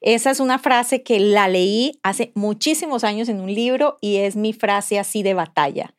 Esa 0.00 0.30
es 0.30 0.40
una 0.40 0.58
frase 0.58 1.02
que 1.02 1.18
la 1.18 1.48
leí 1.48 1.98
hace 2.02 2.32
muchísimos 2.34 3.04
años 3.04 3.28
en 3.28 3.40
un 3.40 3.52
libro 3.52 3.96
y 4.00 4.16
es 4.16 4.36
mi 4.36 4.52
frase 4.52 4.98
así 4.98 5.22
de 5.22 5.34
batalla. 5.34 5.94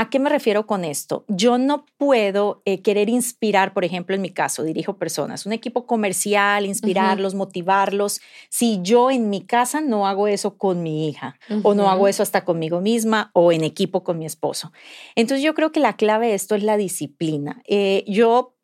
¿A 0.00 0.08
qué 0.08 0.18
me 0.18 0.30
refiero 0.30 0.66
con 0.66 0.86
esto? 0.86 1.26
Yo 1.28 1.58
no 1.58 1.84
puedo 1.98 2.62
eh, 2.64 2.80
querer 2.80 3.10
inspirar, 3.10 3.74
por 3.74 3.84
ejemplo, 3.84 4.14
en 4.14 4.22
mi 4.22 4.30
caso, 4.30 4.62
dirijo 4.62 4.96
personas, 4.96 5.44
un 5.44 5.52
equipo 5.52 5.84
comercial, 5.84 6.64
inspirarlos, 6.64 7.34
motivarlos, 7.34 8.22
si 8.48 8.78
yo 8.80 9.10
en 9.10 9.28
mi 9.28 9.42
casa 9.42 9.82
no 9.82 10.06
hago 10.06 10.26
eso 10.26 10.56
con 10.56 10.82
mi 10.82 11.06
hija 11.06 11.38
o 11.64 11.74
no 11.74 11.90
hago 11.90 12.08
eso 12.08 12.22
hasta 12.22 12.46
conmigo 12.46 12.80
misma 12.80 13.30
o 13.34 13.52
en 13.52 13.62
equipo 13.62 14.02
con 14.02 14.18
mi 14.18 14.24
esposo. 14.24 14.72
Entonces 15.16 15.44
yo 15.44 15.52
creo 15.52 15.70
que 15.70 15.80
la 15.80 15.96
clave 15.96 16.28
de 16.28 16.34
esto 16.34 16.54
es 16.54 16.62
la 16.62 16.78
disciplina. 16.78 17.60
Eh, 17.66 18.02
yo 18.06 18.54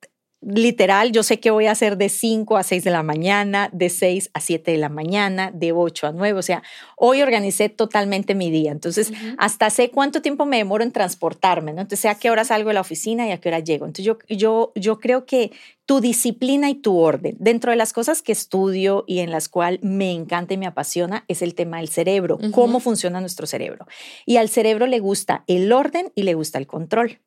literal, 0.47 1.11
yo 1.11 1.25
sé 1.25 1.41
que 1.41 1.51
voy 1.51 1.67
a 1.67 1.73
hacer 1.73 1.97
de 1.97 2.09
5 2.09 2.57
a 2.57 2.63
6 2.63 2.85
de 2.85 2.91
la 2.91 3.03
mañana, 3.03 3.69
de 3.73 3.91
6 3.91 4.31
a 4.33 4.41
7 4.41 4.71
de 4.71 4.79
la 4.79 4.89
mañana, 4.89 5.51
de 5.53 5.73
8 5.73 6.07
a 6.07 6.13
9. 6.13 6.39
O 6.39 6.43
sea, 6.43 6.63
hoy 6.97 7.21
organicé 7.21 7.69
totalmente 7.69 8.35
mi 8.35 8.51
día. 8.51 8.71
Entonces, 8.71 9.13
hasta 9.39 9.71
sé 9.71 9.91
cuánto 9.91 10.23
tiempo 10.23 10.47
me 10.47 10.59
demoro 10.59 10.85
en 10.85 10.93
transportarme, 10.93 11.73
¿no? 11.73 11.81
Entonces, 11.81 12.01
sé 12.01 12.09
a 12.09 12.15
qué 12.15 12.31
hora 12.31 12.45
salgo 12.45 12.69
de 12.69 12.75
la 12.75 12.81
oficina 12.81 13.27
y 13.27 13.33
a 13.33 13.41
qué 13.41 13.49
hora 13.49 13.59
llego. 13.59 13.87
Entonces, 13.87 14.05
yo, 14.05 14.19
yo, 14.29 14.73
yo 14.77 15.01
creo 15.01 15.27
que 15.27 15.51
tu 15.87 16.01
disciplina 16.01 16.69
y 16.69 16.75
tu 16.75 16.99
orden. 16.99 17.37
Dentro 17.39 17.71
de 17.71 17.77
las 17.77 17.93
cosas 17.93 18.21
que 18.21 18.33
estudio 18.33 19.05
y 19.07 19.21
en 19.21 19.31
las 19.31 19.49
cuales 19.49 19.81
me 19.83 20.13
encanta 20.13 20.53
y 20.53 20.57
me 20.59 20.67
apasiona 20.67 21.25
es 21.29 21.43
el 21.43 21.55
tema 21.55 21.79
del 21.79 21.89
cerebro, 21.89 22.39
cómo 22.51 22.81
funciona 22.81 23.21
nuestro 23.21 23.47
cerebro. 23.47 23.87
Y 24.27 24.37
al 24.37 24.49
cerebro 24.49 24.87
le 24.89 24.99
gusta 24.99 25.45
el 25.47 25.73
orden 25.73 26.13
y 26.17 26.25
le 26.25 26.35
gusta 26.35 26.59
el 26.59 26.67
control. 26.67 27.21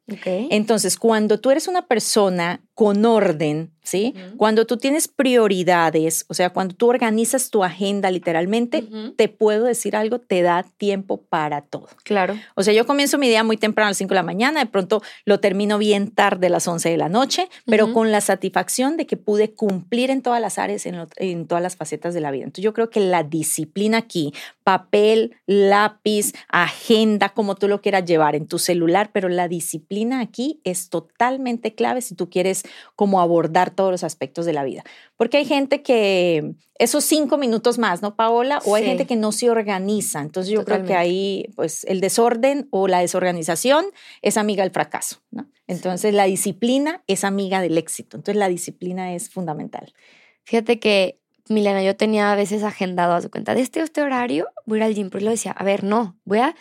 Entonces, 0.51 0.97
cuando 0.97 1.39
tú 1.39 1.51
eres 1.51 1.67
una 1.69 1.87
persona 1.87 2.61
con 2.73 3.05
orden, 3.05 3.71
¿sí? 3.83 4.13
Cuando 4.38 4.65
tú 4.65 4.77
tienes 4.77 5.07
prioridades, 5.07 6.25
o 6.27 6.33
sea, 6.33 6.51
cuando 6.51 6.75
tú 6.75 6.89
organizas 6.89 7.50
tu 7.50 7.63
agenda 7.63 8.12
literalmente, 8.12 8.88
te 9.15 9.27
puedo 9.27 9.65
decir 9.65 9.95
algo, 9.95 10.19
te 10.19 10.41
da 10.41 10.65
tiempo 10.77 11.21
para 11.21 11.62
todo. 11.62 11.88
Claro. 12.03 12.38
O 12.55 12.63
sea, 12.63 12.74
yo 12.74 12.86
comienzo 12.86 13.17
mi 13.17 13.29
día 13.29 13.43
muy 13.43 13.57
temprano 13.57 13.88
a 13.88 13.89
las 13.91 13.98
5 13.98 14.09
de 14.09 14.15
la 14.15 14.24
mañana, 14.24 14.59
de 14.59 14.65
pronto 14.65 15.01
lo 15.25 15.39
termino 15.39 15.77
bien 15.77 16.12
tarde 16.12 16.48
a 16.48 16.50
las 16.50 16.67
11 16.67 16.89
de 16.89 16.98
la 16.98 17.09
noche, 17.09 17.50
pero 17.65 17.93
con 17.93 18.12
la 18.12 18.21
satisfacción 18.21 18.98
de 18.98 19.05
que 19.05 19.17
pude 19.17 19.51
cumplir 19.51 20.12
en 20.12 20.21
todas 20.21 20.41
las 20.41 20.57
áreas, 20.57 20.86
en, 20.86 21.07
en 21.17 21.48
todas 21.48 21.63
las 21.63 21.75
facetas 21.75 22.13
de 22.13 22.21
la 22.21 22.31
vida. 22.31 22.43
Entonces, 22.43 22.63
yo 22.63 22.74
creo 22.74 22.89
que 22.89 23.00
la 23.00 23.24
disciplina 23.24 23.98
aquí, 23.98 24.33
papel, 24.63 25.36
lápiz, 25.45 26.33
agenda, 26.48 27.29
como 27.29 27.55
tú 27.55 27.67
lo 27.67 27.81
quieras 27.81 28.05
llevar 28.05 28.36
en 28.36 28.48
tu 28.48 28.59
celular, 28.59 29.09
pero 29.13 29.29
la 29.29 29.48
disciplina 29.48 30.19
aquí 30.19 30.59
es 30.63 30.89
totalmente 30.89 31.74
clave 31.74 32.01
si 32.01 32.15
tú 32.15 32.29
quieres 32.29 32.63
como 32.95 33.21
abordar 33.21 33.68
todos 33.69 33.91
los 33.91 34.03
aspectos 34.03 34.45
de 34.45 34.53
la 34.53 34.63
vida. 34.63 34.83
Porque 35.17 35.38
hay 35.38 35.45
gente 35.45 35.81
que 35.81 36.53
esos 36.75 37.03
cinco 37.03 37.38
minutos 37.38 37.77
más, 37.77 38.01
¿no, 38.01 38.15
Paola? 38.15 38.61
O 38.65 38.75
hay 38.75 38.85
gente 38.85 39.05
que 39.05 39.15
no 39.15 39.31
se 39.31 39.49
organiza. 39.49 40.21
Entonces 40.21 40.51
yo 40.53 40.63
creo 40.65 40.85
que 40.85 40.95
ahí, 40.95 41.49
pues, 41.55 41.83
el 41.85 42.01
desorden 42.01 42.67
o 42.71 42.88
la 42.88 42.99
desorganización 42.99 43.85
es 44.21 44.38
amiga 44.38 44.63
del 44.63 44.71
fracaso, 44.71 45.17
¿no? 45.31 45.49
Entonces 45.67 46.13
la 46.13 46.25
disciplina 46.25 47.03
es 47.07 47.23
amiga 47.23 47.61
del 47.61 47.77
éxito. 47.77 48.17
Entonces 48.17 48.39
la 48.39 48.49
disciplina 48.49 49.13
es 49.13 49.29
fundamental. 49.29 49.93
Fíjate 50.43 50.79
que 50.79 51.19
Milena, 51.49 51.81
yo 51.81 51.95
tenía 51.95 52.31
a 52.31 52.35
veces 52.35 52.63
agendado 52.63 53.13
a 53.13 53.21
su 53.21 53.31
cuenta 53.31 53.55
de 53.55 53.61
este, 53.61 53.81
este 53.81 54.03
horario, 54.03 54.47
voy 54.67 54.77
a 54.77 54.81
ir 54.81 54.83
al 54.83 54.93
gym, 54.93 55.09
pero 55.09 55.25
lo 55.25 55.31
decía, 55.31 55.51
a 55.51 55.63
ver, 55.63 55.83
no, 55.83 56.15
voy 56.23 56.39
a 56.39 56.55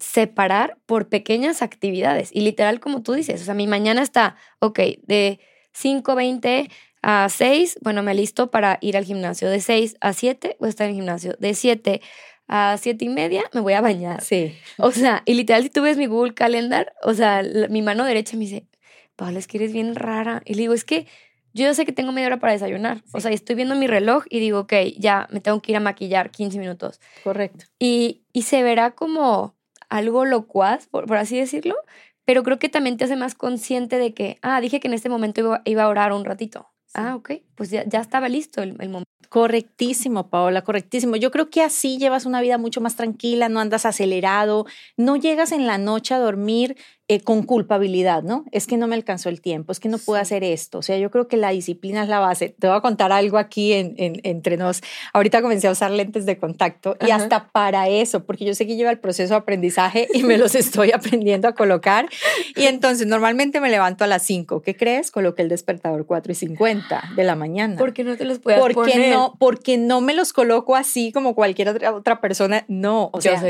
separar 0.00 0.78
por 0.86 1.08
pequeñas 1.08 1.62
actividades. 1.62 2.30
Y 2.32 2.40
literal, 2.40 2.80
como 2.80 3.02
tú 3.02 3.12
dices, 3.12 3.42
o 3.42 3.44
sea, 3.44 3.54
mi 3.54 3.66
mañana 3.66 4.02
está, 4.02 4.36
ok, 4.60 4.80
de 5.02 5.40
5.20 5.74 6.70
a 7.02 7.28
6, 7.28 7.78
bueno, 7.82 8.02
me 8.02 8.14
listo 8.14 8.50
para 8.50 8.78
ir 8.80 8.96
al 8.96 9.04
gimnasio. 9.04 9.50
De 9.50 9.60
6 9.60 9.96
a 10.00 10.12
7 10.12 10.56
voy 10.58 10.68
a 10.68 10.70
estar 10.70 10.86
en 10.86 10.92
el 10.92 10.96
gimnasio. 10.96 11.36
De 11.38 11.54
7 11.54 12.00
a 12.48 12.76
7 12.78 13.04
y 13.04 13.08
media 13.08 13.44
me 13.52 13.60
voy 13.60 13.74
a 13.74 13.80
bañar. 13.80 14.22
Sí. 14.22 14.54
O 14.78 14.90
sea, 14.90 15.22
y 15.26 15.34
literal, 15.34 15.62
si 15.62 15.70
tú 15.70 15.82
ves 15.82 15.96
mi 15.96 16.06
Google 16.06 16.34
Calendar, 16.34 16.92
o 17.02 17.14
sea, 17.14 17.42
mi 17.68 17.82
mano 17.82 18.04
derecha 18.04 18.36
me 18.36 18.44
dice, 18.44 18.66
Paula, 19.16 19.38
es 19.38 19.46
que 19.46 19.58
eres 19.58 19.72
bien 19.72 19.94
rara. 19.94 20.42
Y 20.44 20.54
le 20.54 20.62
digo, 20.62 20.74
es 20.74 20.84
que 20.84 21.06
yo 21.52 21.72
sé 21.74 21.86
que 21.86 21.92
tengo 21.92 22.10
media 22.10 22.26
hora 22.28 22.40
para 22.40 22.52
desayunar. 22.52 23.02
O 23.12 23.20
sea, 23.20 23.30
estoy 23.30 23.54
viendo 23.54 23.74
mi 23.76 23.86
reloj 23.86 24.24
y 24.28 24.40
digo, 24.40 24.60
ok, 24.60 24.72
ya 24.98 25.28
me 25.30 25.40
tengo 25.40 25.60
que 25.62 25.72
ir 25.72 25.76
a 25.76 25.80
maquillar 25.80 26.30
15 26.30 26.58
minutos. 26.58 27.00
Correcto. 27.22 27.66
Y, 27.78 28.24
y 28.32 28.42
se 28.42 28.62
verá 28.62 28.90
como 28.92 29.54
algo 29.88 30.24
locuaz, 30.24 30.86
por, 30.88 31.06
por 31.06 31.16
así 31.16 31.38
decirlo, 31.38 31.76
pero 32.24 32.42
creo 32.42 32.58
que 32.58 32.68
también 32.68 32.96
te 32.96 33.04
hace 33.04 33.16
más 33.16 33.34
consciente 33.34 33.98
de 33.98 34.14
que, 34.14 34.38
ah, 34.42 34.60
dije 34.60 34.80
que 34.80 34.88
en 34.88 34.94
este 34.94 35.08
momento 35.08 35.40
iba, 35.40 35.62
iba 35.64 35.82
a 35.84 35.88
orar 35.88 36.12
un 36.12 36.24
ratito. 36.24 36.70
Ah, 36.94 37.16
ok, 37.16 37.32
pues 37.54 37.70
ya, 37.70 37.84
ya 37.86 38.00
estaba 38.00 38.28
listo 38.28 38.62
el, 38.62 38.76
el, 38.80 38.88
momento. 38.88 39.10
Correctísimo, 39.28 40.28
Paola, 40.28 40.62
correctísimo. 40.62 41.16
Yo 41.16 41.30
creo 41.30 41.50
que 41.50 41.62
así 41.62 41.98
llevas 41.98 42.24
una 42.26 42.40
vida 42.40 42.58
mucho 42.58 42.80
más 42.80 42.96
tranquila, 42.96 43.48
no 43.48 43.60
andas 43.60 43.84
acelerado, 43.86 44.66
no 44.96 45.16
llegas 45.16 45.50
en 45.52 45.66
la 45.66 45.78
noche 45.78 46.14
a 46.14 46.18
dormir 46.18 46.76
eh, 47.06 47.20
con 47.20 47.42
culpabilidad, 47.42 48.22
¿no? 48.22 48.46
Es 48.50 48.66
que 48.66 48.78
no 48.78 48.86
me 48.86 48.94
alcanzó 48.94 49.28
el 49.28 49.42
tiempo, 49.42 49.72
es 49.72 49.78
que 49.78 49.90
no 49.90 49.98
puedo 49.98 50.18
hacer 50.18 50.42
esto. 50.42 50.78
O 50.78 50.82
sea, 50.82 50.96
yo 50.96 51.10
creo 51.10 51.28
que 51.28 51.36
la 51.36 51.50
disciplina 51.50 52.02
es 52.02 52.08
la 52.08 52.18
base. 52.18 52.56
Te 52.58 52.66
voy 52.66 52.74
a 52.74 52.80
contar 52.80 53.12
algo 53.12 53.36
aquí 53.36 53.74
en, 53.74 53.94
entre 53.98 54.56
nos. 54.56 54.80
Ahorita 55.12 55.42
comencé 55.42 55.68
a 55.68 55.72
usar 55.72 55.90
lentes 55.90 56.24
de 56.24 56.38
contacto 56.38 56.96
y 57.06 57.10
hasta 57.10 57.48
para 57.48 57.90
eso, 57.90 58.24
porque 58.24 58.46
yo 58.46 58.54
sé 58.54 58.66
que 58.66 58.76
lleva 58.76 58.90
el 58.90 59.00
proceso 59.00 59.34
de 59.34 59.38
aprendizaje 59.40 60.08
y 60.14 60.22
me 60.22 60.38
los 60.38 60.54
estoy 60.54 60.92
aprendiendo 60.92 61.46
a 61.46 61.52
colocar. 61.52 62.08
Y 62.56 62.64
entonces, 62.64 63.06
normalmente 63.06 63.60
me 63.60 63.68
levanto 63.68 64.04
a 64.04 64.06
las 64.06 64.22
5. 64.22 64.62
¿Qué 64.62 64.74
crees? 64.74 65.10
Coloqué 65.10 65.42
el 65.42 65.50
despertador 65.50 66.06
4 66.06 66.32
y 66.32 66.34
50 66.34 67.10
de 67.16 67.24
la 67.24 67.34
mañana. 67.34 67.43
¿Por 67.78 67.92
qué 67.92 68.04
no 68.04 68.16
te 68.16 68.24
los 68.24 68.38
puedes 68.38 68.60
porque 68.60 68.74
poner? 68.74 69.12
No, 69.12 69.36
porque 69.38 69.76
no 69.76 70.00
me 70.00 70.14
los 70.14 70.32
coloco 70.32 70.76
así 70.76 71.12
como 71.12 71.34
cualquier 71.34 71.68
otra, 71.68 71.94
otra 71.94 72.20
persona. 72.20 72.64
No, 72.68 73.10
o 73.12 73.20
sea, 73.20 73.42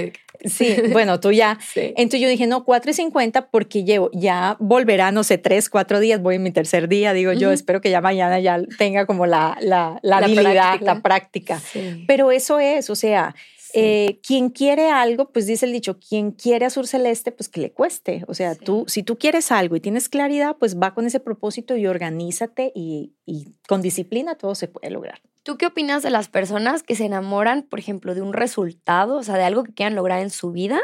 sí, 0.45 0.77
bueno, 0.93 1.21
tú 1.21 1.33
ya. 1.33 1.59
Entonces 1.75 2.21
yo 2.21 2.29
dije, 2.29 2.47
no, 2.47 2.65
4 2.65 2.91
y 2.91 2.95
50 2.95 3.49
porque 3.49 3.85
llevo, 3.85 4.11
ya 4.13 4.57
volverá, 4.59 5.13
no 5.13 5.25
sé, 5.25 5.39
tres, 5.39 5.69
cuatro 5.69 6.01
días, 6.01 6.21
voy 6.21 6.37
en 6.37 6.43
mi 6.43 6.51
tercer 6.51 6.89
día, 6.89 7.13
digo 7.13 7.33
yo, 7.33 7.53
espero 7.53 7.81
que 7.81 7.91
ya 7.91 8.01
mañana 8.01 8.41
ya 8.41 8.61
tenga 8.79 9.07
como 9.07 9.27
la, 9.27 9.57
la, 9.61 9.99
la, 10.03 10.19
habilidad, 10.19 10.79
práctica. 10.79 10.95
la 10.95 11.03
práctica. 11.03 11.63
Pero 12.07 12.31
eso 12.31 12.59
es, 12.59 12.91
o 12.91 12.97
sea, 12.97 13.35
eh, 13.75 14.21
quien 14.27 14.51
quiere 14.51 14.89
algo, 14.89 15.31
pues 15.33 15.47
dice 15.47 15.67
el 15.67 15.73
dicho, 15.73 15.99
quien 15.99 16.31
quiere 16.31 16.67
azul 16.67 16.87
celeste, 16.87 17.33
pues 17.33 17.49
que 17.49 17.61
le 17.61 17.73
cueste. 17.73 18.25
O 18.29 18.35
sea, 18.35 18.55
tú, 18.55 18.85
si 18.87 19.03
tú 19.03 19.19
quieres 19.19 19.51
algo 19.51 19.75
y 19.75 19.81
tienes 19.81 20.09
claridad, 20.09 20.57
pues 20.59 20.79
va 20.79 20.95
con 20.95 21.07
ese 21.07 21.19
propósito 21.19 21.77
y 21.77 21.87
organízate 21.87 22.71
y, 22.75 23.15
y 23.27 23.49
con 23.67 23.83
disciplina 23.83 24.37
todo 24.37 24.55
se 24.55 24.69
puede 24.69 24.91
lograr. 24.91 25.21
¿Tú 25.43 25.59
qué 25.59 25.67
opinas 25.67 26.03
de 26.03 26.11
las 26.11 26.29
personas 26.29 26.83
que 26.83 26.95
se 26.95 27.05
enamoran, 27.05 27.65
por 27.65 27.79
ejemplo, 27.79 28.15
de 28.15 28.23
un 28.23 28.33
resultado, 28.33 29.17
o 29.17 29.23
sea, 29.23 29.37
de 29.37 29.45
algo 29.45 29.65
que 29.65 29.75
quieran 29.75 29.95
lograr 29.95 30.21
en 30.21 30.31
su 30.31 30.53
vida, 30.53 30.81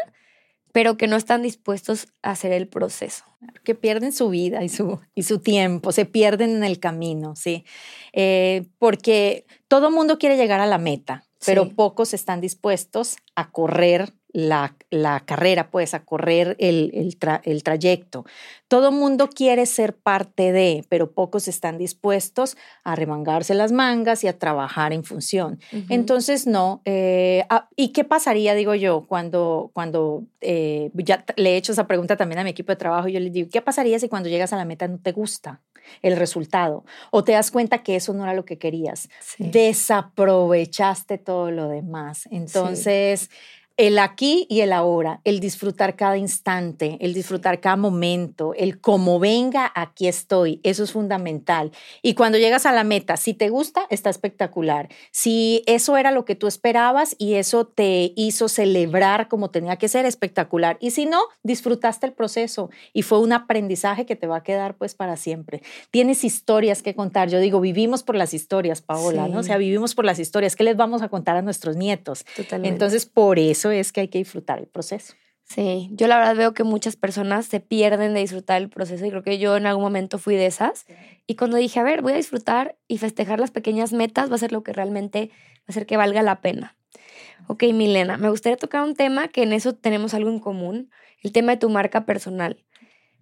pero 0.72 0.96
que 0.96 1.06
no 1.06 1.16
están 1.16 1.42
dispuestos 1.42 2.08
a 2.22 2.32
hacer 2.32 2.52
el 2.52 2.68
proceso? 2.68 3.24
Que 3.64 3.74
pierden 3.74 4.12
su 4.12 4.28
vida 4.28 4.62
y 4.62 4.68
su, 4.68 5.00
y 5.14 5.22
su 5.22 5.38
tiempo, 5.38 5.92
se 5.92 6.04
pierden 6.04 6.50
en 6.56 6.64
el 6.64 6.78
camino, 6.78 7.36
¿sí? 7.36 7.64
Eh, 8.12 8.66
porque 8.78 9.46
todo 9.68 9.90
mundo 9.90 10.18
quiere 10.18 10.36
llegar 10.36 10.60
a 10.60 10.66
la 10.66 10.78
meta, 10.78 11.24
pero 11.44 11.64
sí. 11.64 11.70
pocos 11.70 12.14
están 12.14 12.40
dispuestos 12.40 13.16
a 13.34 13.50
correr 13.50 14.12
la, 14.32 14.76
la, 14.90 15.20
carrera, 15.20 15.70
pues, 15.70 15.94
a 15.94 16.04
correr 16.04 16.56
el, 16.58 16.90
el, 16.94 17.16
tra, 17.16 17.40
el 17.44 17.62
trayecto. 17.62 18.24
Todo 18.68 18.92
mundo 18.92 19.28
quiere 19.28 19.66
ser 19.66 19.96
parte 19.96 20.52
de, 20.52 20.84
pero 20.88 21.10
pocos 21.10 21.48
están 21.48 21.78
dispuestos 21.78 22.56
a 22.84 22.94
remangarse 22.94 23.54
las 23.54 23.72
mangas 23.72 24.22
y 24.22 24.28
a 24.28 24.38
trabajar 24.38 24.92
en 24.92 25.02
función. 25.02 25.58
Uh 25.72 25.76
-huh. 25.76 25.86
Entonces, 25.88 26.46
no. 26.46 26.80
Eh, 26.84 27.44
ah, 27.50 27.68
¿Y 27.74 27.88
qué 27.88 28.04
pasaría, 28.04 28.54
digo 28.54 28.74
yo, 28.74 29.06
cuando, 29.08 29.70
cuando 29.72 30.24
eh, 30.40 30.90
ya 30.94 31.24
le 31.36 31.54
he 31.54 31.56
hecho 31.56 31.72
esa 31.72 31.86
pregunta 31.86 32.16
también 32.16 32.38
a 32.38 32.44
mi 32.44 32.50
equipo 32.50 32.70
de 32.70 32.76
trabajo? 32.76 33.08
Yo 33.08 33.18
les 33.18 33.32
digo, 33.32 33.48
¿qué 33.52 33.60
pasaría 33.60 33.98
si 33.98 34.08
cuando 34.08 34.28
llegas 34.28 34.52
a 34.52 34.56
la 34.56 34.64
meta 34.64 34.86
no 34.86 34.98
te 34.98 35.12
gusta 35.12 35.60
el 36.02 36.16
resultado? 36.16 36.84
O 37.10 37.24
te 37.24 37.32
das 37.32 37.50
cuenta 37.50 37.82
que 37.82 37.96
eso 37.96 38.12
no 38.12 38.22
era 38.22 38.34
lo 38.34 38.44
que 38.44 38.58
querías. 38.58 39.08
Sí. 39.20 39.50
Desaprovechaste 39.50 41.18
todo 41.18 41.50
lo 41.50 41.68
demás. 41.68 42.28
Entonces... 42.30 43.22
Sí 43.22 43.28
el 43.76 43.98
aquí 43.98 44.46
y 44.50 44.60
el 44.60 44.72
ahora, 44.72 45.20
el 45.24 45.40
disfrutar 45.40 45.96
cada 45.96 46.18
instante, 46.18 46.98
el 47.00 47.14
disfrutar 47.14 47.60
cada 47.60 47.76
momento, 47.76 48.52
el 48.54 48.80
como 48.80 49.18
venga, 49.18 49.72
aquí 49.74 50.06
estoy, 50.06 50.60
eso 50.62 50.84
es 50.84 50.92
fundamental. 50.92 51.72
Y 52.02 52.14
cuando 52.14 52.36
llegas 52.36 52.66
a 52.66 52.72
la 52.72 52.84
meta, 52.84 53.16
si 53.16 53.32
te 53.32 53.48
gusta, 53.48 53.86
está 53.88 54.10
espectacular. 54.10 54.88
Si 55.12 55.62
eso 55.66 55.96
era 55.96 56.10
lo 56.10 56.24
que 56.24 56.34
tú 56.34 56.46
esperabas 56.46 57.16
y 57.18 57.34
eso 57.34 57.66
te 57.66 58.12
hizo 58.16 58.48
celebrar 58.48 59.28
como 59.28 59.50
tenía 59.50 59.76
que 59.76 59.88
ser, 59.88 60.04
espectacular. 60.04 60.76
Y 60.80 60.90
si 60.90 61.06
no, 61.06 61.22
disfrutaste 61.42 62.06
el 62.06 62.12
proceso 62.12 62.70
y 62.92 63.02
fue 63.02 63.20
un 63.20 63.32
aprendizaje 63.32 64.04
que 64.04 64.16
te 64.16 64.26
va 64.26 64.36
a 64.36 64.42
quedar 64.42 64.76
pues 64.76 64.94
para 64.94 65.16
siempre. 65.16 65.62
Tienes 65.90 66.24
historias 66.24 66.82
que 66.82 66.94
contar. 66.94 67.30
Yo 67.30 67.40
digo, 67.40 67.60
vivimos 67.60 68.02
por 68.02 68.14
las 68.14 68.34
historias, 68.34 68.82
Paola, 68.82 69.26
sí. 69.26 69.32
¿no? 69.32 69.40
O 69.40 69.42
sea, 69.42 69.56
vivimos 69.56 69.94
por 69.94 70.04
las 70.04 70.18
historias. 70.18 70.54
¿Qué 70.54 70.64
les 70.64 70.76
vamos 70.76 71.02
a 71.02 71.08
contar 71.08 71.36
a 71.36 71.42
nuestros 71.42 71.76
nietos? 71.76 72.24
Totalmente. 72.36 72.68
Entonces, 72.68 73.06
por 73.06 73.38
eso 73.38 73.69
es 73.70 73.92
que 73.92 74.02
hay 74.02 74.08
que 74.08 74.18
disfrutar 74.18 74.58
el 74.58 74.66
proceso. 74.66 75.14
Sí, 75.44 75.90
yo 75.92 76.06
la 76.06 76.16
verdad 76.16 76.36
veo 76.36 76.54
que 76.54 76.62
muchas 76.62 76.94
personas 76.94 77.44
se 77.46 77.58
pierden 77.58 78.14
de 78.14 78.20
disfrutar 78.20 78.62
el 78.62 78.68
proceso 78.68 79.04
y 79.04 79.10
creo 79.10 79.24
que 79.24 79.38
yo 79.38 79.56
en 79.56 79.66
algún 79.66 79.82
momento 79.82 80.18
fui 80.18 80.36
de 80.36 80.46
esas. 80.46 80.86
Y 81.26 81.34
cuando 81.34 81.56
dije, 81.56 81.80
a 81.80 81.82
ver, 81.82 82.02
voy 82.02 82.12
a 82.12 82.16
disfrutar 82.16 82.78
y 82.86 82.98
festejar 82.98 83.40
las 83.40 83.50
pequeñas 83.50 83.92
metas 83.92 84.30
va 84.30 84.36
a 84.36 84.38
ser 84.38 84.52
lo 84.52 84.62
que 84.62 84.72
realmente 84.72 85.30
va 85.32 85.64
a 85.66 85.70
hacer 85.70 85.86
que 85.86 85.96
valga 85.96 86.22
la 86.22 86.40
pena. 86.40 86.76
Ok, 87.48 87.64
Milena, 87.72 88.16
me 88.16 88.30
gustaría 88.30 88.56
tocar 88.56 88.82
un 88.82 88.94
tema 88.94 89.26
que 89.26 89.42
en 89.42 89.52
eso 89.52 89.74
tenemos 89.74 90.14
algo 90.14 90.30
en 90.30 90.38
común, 90.38 90.90
el 91.20 91.32
tema 91.32 91.52
de 91.52 91.58
tu 91.58 91.68
marca 91.68 92.06
personal. 92.06 92.64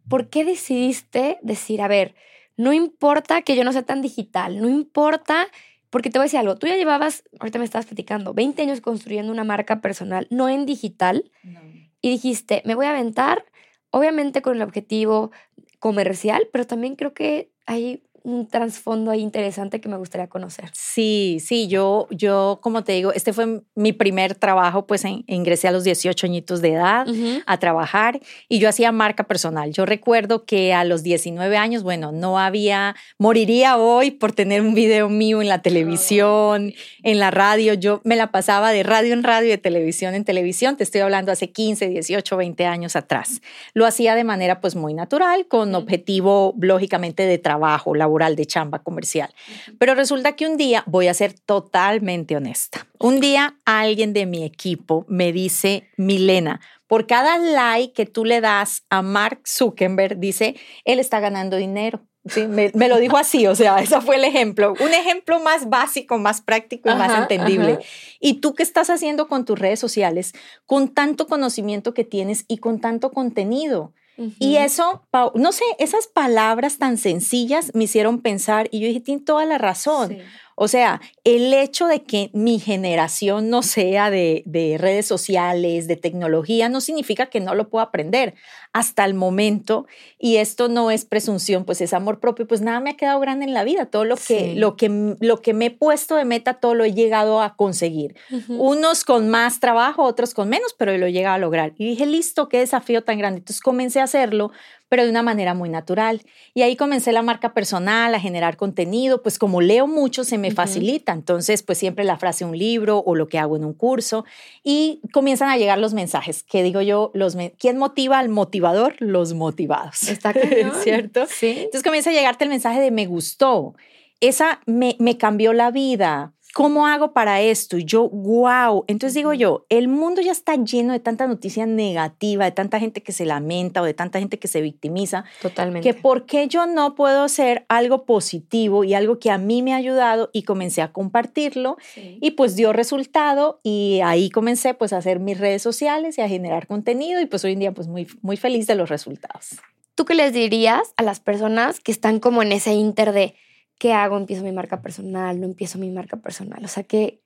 ¿Por 0.06 0.28
qué 0.28 0.44
decidiste 0.44 1.38
decir, 1.40 1.80
a 1.80 1.88
ver, 1.88 2.14
no 2.58 2.74
importa 2.74 3.40
que 3.40 3.56
yo 3.56 3.64
no 3.64 3.72
sea 3.72 3.84
tan 3.84 4.02
digital, 4.02 4.60
no 4.60 4.68
importa 4.68 5.46
porque 5.90 6.10
te 6.10 6.18
voy 6.18 6.24
a 6.24 6.26
decir 6.26 6.40
algo, 6.40 6.56
tú 6.56 6.66
ya 6.66 6.76
llevabas, 6.76 7.24
ahorita 7.38 7.58
me 7.58 7.64
estabas 7.64 7.86
platicando, 7.86 8.34
20 8.34 8.62
años 8.62 8.80
construyendo 8.80 9.32
una 9.32 9.44
marca 9.44 9.80
personal, 9.80 10.26
no 10.30 10.48
en 10.48 10.66
digital, 10.66 11.30
no. 11.42 11.60
y 12.00 12.10
dijiste, 12.10 12.62
me 12.64 12.74
voy 12.74 12.86
a 12.86 12.90
aventar, 12.90 13.44
obviamente 13.90 14.42
con 14.42 14.56
el 14.56 14.62
objetivo 14.62 15.30
comercial, 15.78 16.48
pero 16.52 16.66
también 16.66 16.96
creo 16.96 17.14
que 17.14 17.50
hay 17.66 18.02
un 18.28 18.46
trasfondo 18.46 19.10
ahí 19.10 19.20
interesante 19.20 19.80
que 19.80 19.88
me 19.88 19.96
gustaría 19.96 20.26
conocer. 20.26 20.70
Sí, 20.74 21.38
sí, 21.40 21.66
yo, 21.66 22.06
yo, 22.10 22.58
como 22.62 22.84
te 22.84 22.92
digo, 22.92 23.12
este 23.12 23.32
fue 23.32 23.62
mi 23.74 23.92
primer 23.92 24.34
trabajo, 24.34 24.86
pues 24.86 25.04
ingresé 25.26 25.68
a 25.68 25.70
los 25.70 25.84
18 25.84 26.26
añitos 26.26 26.60
de 26.60 26.72
edad 26.72 27.06
a 27.46 27.58
trabajar 27.58 28.20
y 28.48 28.58
yo 28.58 28.68
hacía 28.68 28.92
marca 28.92 29.24
personal. 29.24 29.72
Yo 29.72 29.86
recuerdo 29.86 30.44
que 30.44 30.74
a 30.74 30.84
los 30.84 31.02
19 31.02 31.56
años, 31.56 31.82
bueno, 31.82 32.12
no 32.12 32.38
había, 32.38 32.94
moriría 33.18 33.78
hoy 33.78 34.10
por 34.10 34.32
tener 34.32 34.60
un 34.60 34.74
video 34.74 35.08
mío 35.08 35.40
en 35.40 35.48
la 35.48 35.62
televisión, 35.62 36.74
en 37.02 37.18
la 37.18 37.30
radio. 37.30 37.74
Yo 37.74 38.02
me 38.04 38.16
la 38.16 38.30
pasaba 38.30 38.72
de 38.72 38.82
radio 38.82 39.14
en 39.14 39.22
radio, 39.22 39.50
de 39.50 39.58
televisión 39.58 40.14
en 40.14 40.24
televisión. 40.24 40.76
Te 40.76 40.84
estoy 40.84 41.00
hablando 41.00 41.32
hace 41.32 41.50
15, 41.50 41.88
18, 41.88 42.36
20 42.36 42.66
años 42.66 42.94
atrás. 42.94 43.40
Lo 43.72 43.86
hacía 43.86 44.14
de 44.14 44.24
manera 44.24 44.60
pues 44.60 44.76
muy 44.76 44.92
natural, 44.92 45.46
con 45.48 45.74
objetivo 45.74 46.54
lógicamente 46.60 47.22
de 47.22 47.38
trabajo, 47.38 47.94
laboral, 47.94 48.17
de 48.18 48.46
chamba 48.46 48.80
comercial. 48.80 49.32
Pero 49.78 49.94
resulta 49.94 50.32
que 50.36 50.46
un 50.46 50.56
día, 50.56 50.82
voy 50.86 51.08
a 51.08 51.14
ser 51.14 51.32
totalmente 51.32 52.36
honesta, 52.36 52.86
un 52.98 53.20
día 53.20 53.56
alguien 53.64 54.12
de 54.12 54.26
mi 54.26 54.44
equipo 54.44 55.04
me 55.08 55.32
dice, 55.32 55.88
Milena, 55.96 56.60
por 56.86 57.06
cada 57.06 57.38
like 57.38 57.92
que 57.92 58.06
tú 58.06 58.24
le 58.24 58.40
das 58.40 58.84
a 58.90 59.02
Mark 59.02 59.42
Zuckerberg, 59.46 60.18
dice, 60.18 60.56
él 60.84 60.98
está 60.98 61.20
ganando 61.20 61.56
dinero. 61.56 62.02
Sí, 62.24 62.46
me, 62.46 62.88
lo 62.88 62.98
dijo 62.98 63.16
así, 63.16 63.46
o 63.46 63.54
sea, 63.54 63.78
ese 63.78 64.00
fue 64.00 64.16
el 64.16 64.24
ejemplo. 64.24 64.74
Un 64.80 64.92
ejemplo 64.92 65.40
más 65.40 65.68
básico, 65.68 66.18
más 66.18 66.40
práctico 66.40 66.90
y 66.90 66.94
más 66.94 67.16
entendible. 67.16 67.78
¿Y 68.20 68.40
tú 68.40 68.54
qué 68.54 68.62
estás 68.62 68.90
haciendo 68.90 69.28
con 69.28 69.44
tus 69.44 69.58
redes 69.58 69.80
sociales, 69.80 70.34
con 70.66 70.88
tanto 70.88 71.26
conocimiento 71.26 71.94
que 71.94 72.04
tienes 72.04 72.44
y 72.48 72.58
con 72.58 72.80
tanto 72.80 73.12
contenido? 73.12 73.94
Y 74.38 74.56
eso, 74.56 75.06
no 75.34 75.52
sé, 75.52 75.64
esas 75.78 76.08
palabras 76.08 76.78
tan 76.78 76.98
sencillas 76.98 77.70
me 77.74 77.84
hicieron 77.84 78.20
pensar 78.20 78.68
y 78.72 78.80
yo 78.80 78.88
dije, 78.88 79.00
tiene 79.00 79.22
toda 79.22 79.44
la 79.44 79.58
razón. 79.58 80.18
O 80.60 80.66
sea, 80.66 81.00
el 81.22 81.54
hecho 81.54 81.86
de 81.86 82.02
que 82.02 82.30
mi 82.32 82.58
generación 82.58 83.48
no 83.48 83.62
sea 83.62 84.10
de, 84.10 84.42
redes 84.80 85.06
sociales, 85.06 85.86
de 85.86 85.94
tecnología, 85.94 86.68
no 86.68 86.80
significa 86.80 87.26
que 87.26 87.38
no 87.38 87.54
lo 87.54 87.68
pueda 87.68 87.84
aprender 87.84 88.34
hasta 88.72 89.04
el 89.04 89.14
momento. 89.14 89.86
Y 90.18 90.38
esto 90.38 90.68
no 90.68 90.90
es 90.90 91.04
presunción, 91.04 91.64
pues 91.64 91.80
es 91.80 91.92
amor 91.92 92.18
propio. 92.18 92.48
Pues 92.48 92.60
nada 92.60 92.80
me 92.80 92.90
ha 92.90 92.96
quedado 92.96 93.20
grande 93.20 93.44
en 93.44 93.54
la 93.54 93.62
vida. 93.62 93.86
Todo 93.86 94.04
lo 94.04 94.16
que, 94.16 94.56
lo 94.56 94.74
que, 94.74 95.14
lo 95.20 95.40
que 95.42 95.54
me 95.54 95.66
he 95.66 95.70
puesto 95.70 96.16
de 96.16 96.24
meta, 96.24 96.54
todo 96.54 96.74
lo 96.74 96.82
he 96.82 96.92
llegado 96.92 97.40
a 97.40 97.54
conseguir. 97.54 98.16
Unos 98.48 99.04
con 99.04 99.28
más 99.28 99.60
trabajo, 99.60 100.02
otros 100.02 100.34
con 100.34 100.48
menos, 100.48 100.74
pero 100.76 100.96
lo 100.98 101.06
he 101.06 101.12
llegado 101.12 101.36
a 101.36 101.38
lograr. 101.38 101.72
Y 101.78 101.86
dije, 101.86 102.04
listo, 102.04 102.48
qué 102.48 102.58
desafío 102.58 103.04
tan 103.04 103.18
grande. 103.18 103.38
Entonces 103.38 103.62
comencé 103.62 104.00
a 104.00 104.04
hacerlo 104.04 104.50
pero 104.88 105.04
de 105.04 105.10
una 105.10 105.22
manera 105.22 105.54
muy 105.54 105.68
natural. 105.68 106.22
Y 106.54 106.62
ahí 106.62 106.76
comencé 106.76 107.12
la 107.12 107.22
marca 107.22 107.54
personal, 107.54 108.14
a 108.14 108.20
generar 108.20 108.56
contenido, 108.56 109.22
pues 109.22 109.38
como 109.38 109.60
leo 109.60 109.86
mucho 109.86 110.24
se 110.24 110.38
me 110.38 110.50
facilita, 110.50 111.12
entonces 111.12 111.62
pues 111.62 111.78
siempre 111.78 112.04
la 112.04 112.18
frase 112.18 112.44
un 112.44 112.56
libro 112.56 113.02
o 113.04 113.14
lo 113.14 113.28
que 113.28 113.38
hago 113.38 113.56
en 113.56 113.64
un 113.64 113.74
curso 113.74 114.24
y 114.62 115.00
comienzan 115.12 115.48
a 115.48 115.56
llegar 115.56 115.78
los 115.78 115.94
mensajes, 115.94 116.42
que 116.42 116.62
digo 116.62 116.80
yo, 116.80 117.10
los 117.14 117.36
¿quién 117.58 117.78
motiva 117.78 118.18
al 118.18 118.28
motivador? 118.28 118.96
Los 118.98 119.34
motivados. 119.34 120.08
Está 120.08 120.32
¿cierto? 120.82 121.26
Sí. 121.28 121.54
Entonces 121.58 121.82
comienza 121.82 122.10
a 122.10 122.12
llegarte 122.12 122.44
el 122.44 122.50
mensaje 122.50 122.80
de 122.80 122.90
me 122.90 123.06
gustó. 123.06 123.74
Esa 124.20 124.60
me, 124.66 124.96
me 124.98 125.16
cambió 125.16 125.52
la 125.52 125.70
vida 125.70 126.34
¿Cómo 126.54 126.86
hago 126.86 127.12
para 127.12 127.40
esto? 127.40 127.76
Y 127.76 127.84
yo, 127.84 128.08
wow. 128.08 128.84
Entonces 128.86 129.14
digo 129.14 129.34
yo, 129.34 129.66
el 129.68 129.86
mundo 129.86 130.22
ya 130.22 130.32
está 130.32 130.56
lleno 130.56 130.92
de 130.92 130.98
tanta 130.98 131.26
noticia 131.26 131.66
negativa, 131.66 132.46
de 132.46 132.52
tanta 132.52 132.80
gente 132.80 133.02
que 133.02 133.12
se 133.12 133.26
lamenta 133.26 133.82
o 133.82 133.84
de 133.84 133.94
tanta 133.94 134.18
gente 134.18 134.38
que 134.38 134.48
se 134.48 134.60
victimiza. 134.60 135.24
Totalmente. 135.42 135.86
Que 135.86 135.94
por 135.98 136.26
qué 136.26 136.48
yo 136.48 136.66
no 136.66 136.94
puedo 136.94 137.22
hacer 137.22 137.66
algo 137.68 138.04
positivo 138.04 138.82
y 138.84 138.94
algo 138.94 139.18
que 139.18 139.30
a 139.30 139.38
mí 139.38 139.62
me 139.62 139.74
ha 139.74 139.76
ayudado 139.76 140.30
y 140.32 140.42
comencé 140.42 140.80
a 140.80 140.92
compartirlo 140.92 141.76
y 141.94 142.30
pues 142.32 142.56
dio 142.56 142.72
resultado 142.72 143.60
y 143.62 144.00
ahí 144.02 144.30
comencé 144.30 144.74
pues 144.74 144.92
a 144.92 144.98
hacer 144.98 145.20
mis 145.20 145.38
redes 145.38 145.62
sociales 145.62 146.18
y 146.18 146.22
a 146.22 146.28
generar 146.28 146.66
contenido 146.66 147.20
y 147.20 147.26
pues 147.26 147.44
hoy 147.44 147.52
en 147.52 147.60
día 147.60 147.72
pues 147.72 147.88
muy, 147.88 148.06
muy 148.22 148.36
feliz 148.36 148.66
de 148.66 148.74
los 148.74 148.88
resultados. 148.88 149.60
¿Tú 149.94 150.04
qué 150.04 150.14
les 150.14 150.32
dirías 150.32 150.92
a 150.96 151.02
las 151.02 151.20
personas 151.20 151.80
que 151.80 151.92
están 151.92 152.20
como 152.20 152.42
en 152.42 152.52
ese 152.52 152.72
inter 152.72 153.12
de 153.12 153.34
¿qué 153.78 153.92
hago? 153.92 154.16
¿Empiezo 154.16 154.42
mi 154.42 154.52
marca 154.52 154.82
personal? 154.82 155.40
¿No 155.40 155.46
empiezo 155.46 155.78
mi 155.78 155.90
marca 155.90 156.16
personal? 156.16 156.64
O 156.64 156.68
sea, 156.68 156.82
¿qué, 156.82 157.20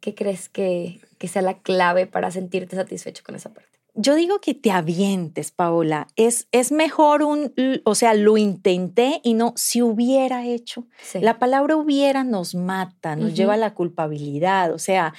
qué 0.00 0.14
crees 0.14 0.48
que, 0.48 1.00
que 1.18 1.28
sea 1.28 1.42
la 1.42 1.58
clave 1.58 2.06
para 2.06 2.30
sentirte 2.30 2.76
satisfecho 2.76 3.22
con 3.24 3.34
esa 3.34 3.52
parte? 3.52 3.78
Yo 4.00 4.14
digo 4.14 4.40
que 4.40 4.54
te 4.54 4.70
avientes, 4.70 5.50
Paola. 5.50 6.06
Es, 6.14 6.46
es 6.52 6.70
mejor 6.70 7.24
un, 7.24 7.52
o 7.84 7.94
sea, 7.96 8.14
lo 8.14 8.36
intenté 8.36 9.20
y 9.24 9.34
no, 9.34 9.54
si 9.56 9.82
hubiera 9.82 10.46
hecho. 10.46 10.86
La 11.14 11.40
palabra 11.40 11.74
hubiera 11.74 12.22
nos 12.22 12.54
mata, 12.54 13.16
nos 13.16 13.34
lleva 13.34 13.54
a 13.54 13.56
la 13.56 13.74
culpabilidad. 13.74 14.72
O 14.72 14.78
sea, 14.78 15.14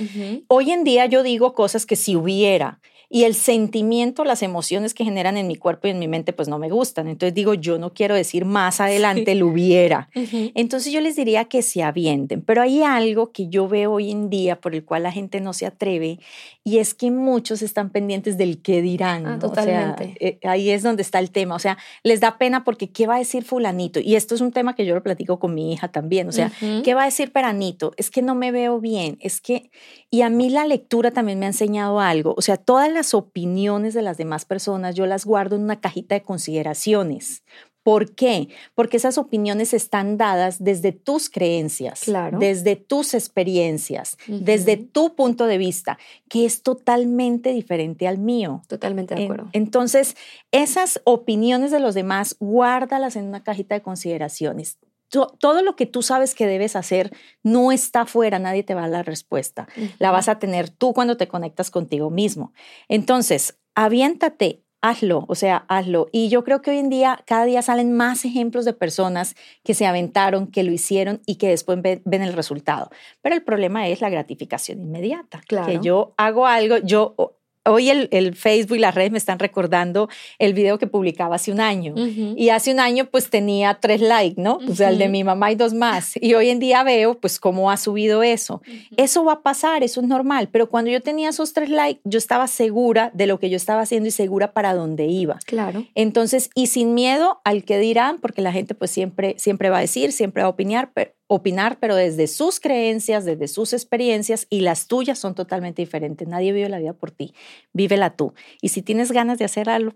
hoy 0.48 0.72
en 0.72 0.86
día 0.86 1.08
yo 1.08 1.24
digo 1.24 1.54
cosas 1.54 1.86
que 1.86 1.98
si 1.98 2.16
hubiera 2.16 2.80
y 3.12 3.24
el 3.24 3.34
sentimiento, 3.34 4.24
las 4.24 4.44
emociones 4.44 4.94
que 4.94 5.04
generan 5.04 5.36
en 5.36 5.48
mi 5.48 5.56
cuerpo 5.56 5.88
y 5.88 5.92
en 5.92 6.00
mi 6.00 6.08
mente, 6.08 6.32
pues 6.32 6.48
no 6.48 6.60
me 6.60 6.70
gustan. 6.70 7.08
Entonces 7.08 7.34
digo, 7.34 7.56
yo 7.56 7.80
no 7.80 7.92
quiero 7.92 8.14
decir 8.14 8.46
más 8.46 8.80
adelante 8.80 9.34
lo 9.34 9.48
hubiera. 9.48 10.10
Entonces 10.14 10.94
yo 10.94 11.02
les 11.02 11.16
diría 11.16 11.46
que 11.46 11.64
se 11.64 11.82
avienten, 11.82 12.42
pero 12.44 12.62
hay 12.62 12.84
algo 12.84 13.32
que 13.32 13.48
yo 13.48 13.68
veo 13.68 13.94
hoy 13.94 14.12
en 14.12 14.30
día 14.30 14.62
por 14.62 14.76
el 14.76 14.86
cual 14.86 15.04
la 15.04 15.12
gente 15.12 15.42
no 15.42 15.54
se 15.54 15.66
atreve 15.66 16.20
y 16.64 16.78
es 16.78 16.94
que 16.94 17.10
muchos 17.10 17.64
están 17.64 17.90
pendientes 17.90 18.38
del 18.38 18.62
qué 18.62 18.84
dirán. 18.84 19.26
Ah, 19.26 19.40
totalmente. 19.40 20.16
Eh, 20.20 20.40
ahí 20.44 20.70
es 20.70 20.84
donde 20.84 21.02
está 21.02 21.18
el 21.18 21.32
tema. 21.32 21.56
O 21.56 21.60
sea, 21.60 21.80
les 22.04 22.20
da 22.20 22.38
pena 22.38 22.64
porque 22.64 22.92
¿qué 22.92 23.08
va 23.08 23.16
a 23.16 23.20
decir 23.20 23.44
fulanito? 23.44 24.00
Y 24.00 24.16
esto 24.16 24.36
es 24.36 24.42
un 24.42 24.52
tema 24.52 24.76
que 24.76 24.86
yo 24.86 24.94
lo 24.94 25.02
platico 25.02 25.40
con 25.40 25.56
mi 25.56 25.74
hija 25.74 25.88
también. 25.88 26.28
O 26.28 26.32
sea, 26.32 26.52
¿qué 26.84 26.94
va 26.94 27.04
a 27.04 27.06
decir 27.06 27.32
peranito? 27.32 27.94
Es 27.98 28.12
que 28.12 28.22
no 28.22 28.36
me 28.36 28.52
veo 28.52 28.80
bien. 28.80 29.18
Es 29.20 29.42
que, 29.42 29.72
y 30.12 30.22
a 30.22 30.30
mí 30.30 30.52
la 30.52 30.66
lectura 30.66 31.10
también 31.10 31.40
me 31.40 31.48
ha 31.48 31.50
enseñado 31.50 32.00
algo. 32.00 32.36
O 32.38 32.44
sea, 32.44 32.58
todas 32.58 32.92
las 32.92 32.99
las 33.00 33.14
opiniones 33.14 33.94
de 33.94 34.02
las 34.02 34.18
demás 34.18 34.44
personas 34.44 34.94
yo 34.94 35.06
las 35.06 35.26
guardo 35.26 35.56
en 35.56 35.64
una 35.64 35.80
cajita 35.80 36.16
de 36.16 36.22
consideraciones. 36.22 37.44
¿Por 37.82 38.14
qué? 38.14 38.50
Porque 38.76 38.98
esas 38.98 39.18
opiniones 39.18 39.74
están 39.74 40.18
dadas 40.18 40.62
desde 40.62 40.92
tus 40.92 41.30
creencias, 41.30 42.04
desde 42.38 42.76
tus 42.76 43.14
experiencias, 43.14 44.18
desde 44.28 44.76
tu 44.76 45.16
punto 45.16 45.46
de 45.46 45.58
vista, 45.58 45.98
que 46.28 46.46
es 46.46 46.62
totalmente 46.62 47.54
diferente 47.54 48.06
al 48.06 48.18
mío. 48.18 48.64
Totalmente 48.68 49.16
de 49.16 49.24
acuerdo. 49.24 49.48
Entonces, 49.54 50.18
esas 50.52 51.00
opiniones 51.06 51.72
de 51.72 51.80
los 51.80 51.96
demás, 51.96 52.36
guárdalas 52.40 53.16
en 53.16 53.26
una 53.26 53.44
cajita 53.44 53.76
de 53.76 53.82
consideraciones 53.82 54.78
todo 55.10 55.62
lo 55.62 55.76
que 55.76 55.86
tú 55.86 56.02
sabes 56.02 56.36
que 56.36 56.48
debes 56.48 56.76
hacer 56.76 57.12
no 57.44 57.72
está 57.72 58.02
afuera, 58.02 58.40
nadie 58.40 58.64
te 58.64 58.76
va 58.76 58.82
a 58.82 58.90
dar 58.90 58.92
la 59.00 59.04
respuesta. 59.04 59.68
La 59.98 60.12
vas 60.12 60.30
a 60.30 60.40
tener 60.40 60.70
tú 60.70 60.94
cuando 60.94 61.18
te 61.18 61.28
conectas 61.28 61.72
contigo 61.72 62.10
mismo. 62.10 62.54
Entonces, 62.88 63.58
aviéntate, 63.76 64.64
hazlo, 64.82 65.26
o 65.28 65.36
sea, 65.36 65.66
hazlo. 65.68 66.08
Y 66.12 66.30
yo 66.30 66.44
creo 66.44 66.62
que 66.62 66.72
hoy 66.72 66.78
en 66.78 66.90
día, 66.90 67.24
cada 67.26 67.46
día 67.46 67.62
salen 67.62 67.94
más 67.94 68.24
ejemplos 68.26 68.66
de 68.66 68.74
personas 68.74 69.36
que 69.64 69.74
se 69.74 69.86
aventaron, 69.86 70.48
que 70.48 70.64
lo 70.64 70.72
hicieron 70.72 71.22
y 71.26 71.36
que 71.36 71.50
después 71.50 71.82
ven, 71.82 72.02
el 72.06 72.34
resultado. 72.34 72.90
Pero 73.22 73.36
el 73.36 73.44
problema 73.44 73.88
es 73.88 74.02
la 74.02 74.10
gratificación 74.10 74.80
inmediata. 74.80 75.42
Claro. 75.48 75.68
Que 75.68 75.80
yo 75.80 76.14
hago 76.18 76.46
algo, 76.46 76.78
yo 76.78 77.39
hoy 77.66 77.90
el, 77.90 78.36
Facebook 78.36 78.78
y 78.78 78.80
las 78.80 78.96
redes 78.96 79.12
me 79.12 79.18
están 79.18 79.40
recordando 79.40 80.10
el 80.38 80.54
video 80.54 80.78
que 80.78 80.88
publicaba 80.88 81.36
hace 81.36 81.52
un 81.52 81.60
año. 81.60 81.94
Y 81.96 82.50
hace 82.50 82.72
un 82.72 82.80
año 82.80 83.06
pues 83.06 83.30
tenía 83.30 83.80
tres 83.82 84.02
likes, 84.02 84.42
¿no? 84.42 84.60
O 84.68 84.76
sea, 84.76 84.90
el 84.90 84.98
de 84.98 85.10
mi 85.10 85.24
mamá 85.24 85.52
y 85.52 85.56
dos 85.56 85.74
más. 85.74 86.14
Y 86.16 86.34
hoy 86.34 86.50
en 86.50 86.60
día 86.60 86.84
veo 86.84 87.20
pues 87.20 87.40
cómo 87.40 87.72
ha 87.72 87.78
subido 87.78 88.24
eso. 88.24 88.62
Eso 88.98 89.24
va 89.24 89.34
a 89.34 89.42
pasar, 89.42 89.84
eso 89.84 90.02
es 90.02 90.08
normal. 90.08 90.50
Pero 90.52 90.70
cuando 90.70 90.92
yo 90.92 91.02
tenía 91.02 91.30
esos 91.30 91.54
tres 91.54 91.70
likes, 91.70 92.02
yo 92.04 92.18
estaba 92.18 92.48
segura 92.48 93.12
de 93.14 93.28
lo 93.28 93.40
que 93.40 93.50
yo 93.50 93.58
estaba 93.58 93.82
haciendo 93.82 94.08
y 94.10 94.12
segura 94.12 94.54
para 94.54 94.74
dónde 94.74 95.06
iba. 95.06 95.38
Claro. 95.46 95.86
Entonces, 95.96 96.50
y 96.56 96.68
sin 96.68 96.94
miedo 96.94 97.42
al 97.44 97.64
que 97.64 97.80
dirán, 97.80 98.20
porque 98.20 98.42
la 98.42 98.52
gente 98.52 98.76
pues 98.76 98.92
siempre, 98.92 99.36
siempre 99.38 99.70
va 99.70 99.78
a 99.78 99.82
decir, 99.82 100.12
siempre 100.12 100.44
va 100.44 100.48
a 100.48 100.52
opinar, 100.52 100.92
pero, 100.94 101.12
opinar, 101.32 101.78
pero 101.80 101.96
desde 101.96 102.26
sus 102.26 102.60
creencias, 102.60 103.24
desde 103.24 103.48
sus 103.48 103.72
experiencias 103.72 104.48
y 104.50 104.62
las 104.62 104.88
tuyas 104.88 105.20
son 105.20 105.36
totalmente 105.36 105.84
diferentes. 105.84 106.28
Nadie 106.28 106.52
vive 106.52 106.68
la 106.70 106.80
vida 106.80 106.94
por 106.94 107.12
ti, 107.12 107.36
vívela 107.72 108.16
tú. 108.16 108.34
Y 108.62 108.70
si 108.70 108.82
tienes 108.82 109.12
ganas 109.12 109.38
de 109.38 109.46
hacer 109.46 109.70
algo, 109.70 109.94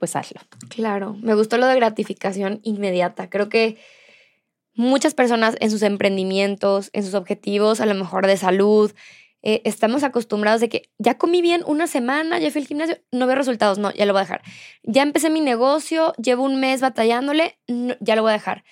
pues 0.00 0.16
hazlo. 0.16 0.40
Claro, 0.68 1.14
me 1.22 1.34
gustó 1.34 1.56
lo 1.56 1.68
de 1.68 1.76
gratificación 1.76 2.58
inmediata. 2.64 3.30
Creo 3.30 3.48
que 3.48 3.78
muchas 4.74 5.14
personas 5.14 5.56
en 5.60 5.70
sus 5.70 5.82
emprendimientos, 5.82 6.90
en 6.92 7.04
sus 7.04 7.14
objetivos, 7.14 7.80
a 7.80 7.86
lo 7.86 7.94
mejor 7.94 8.26
de 8.26 8.36
salud, 8.36 8.90
eh, 9.44 9.62
estamos 9.64 10.02
acostumbrados 10.02 10.60
de 10.60 10.68
que 10.68 10.90
ya 10.98 11.16
comí 11.16 11.42
bien 11.42 11.62
una 11.64 11.86
semana, 11.86 12.40
ya 12.40 12.50
fui 12.50 12.62
al 12.62 12.66
gimnasio, 12.66 12.98
no 13.12 13.28
veo 13.28 13.36
resultados, 13.36 13.78
no, 13.78 13.92
ya 13.92 14.04
lo 14.04 14.14
voy 14.14 14.20
a 14.20 14.24
dejar. 14.24 14.42
Ya 14.82 15.02
empecé 15.02 15.30
mi 15.30 15.40
negocio, 15.40 16.12
llevo 16.14 16.42
un 16.42 16.58
mes 16.58 16.80
batallándole, 16.80 17.56
ya 18.00 18.16
lo 18.16 18.22
voy 18.22 18.30
a 18.30 18.34
dejar. 18.34 18.64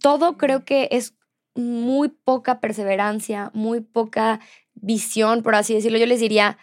Todo 0.00 0.36
creo 0.36 0.66
que 0.66 0.88
es 0.92 1.14
muy 1.54 2.08
poca 2.08 2.60
perseverancia, 2.60 3.50
muy 3.54 3.80
poca 3.80 4.40
visión, 4.74 5.42
por 5.42 5.54
así 5.54 5.74
decirlo. 5.74 5.98
Yo 5.98 6.06
les 6.06 6.20
diría, 6.20 6.58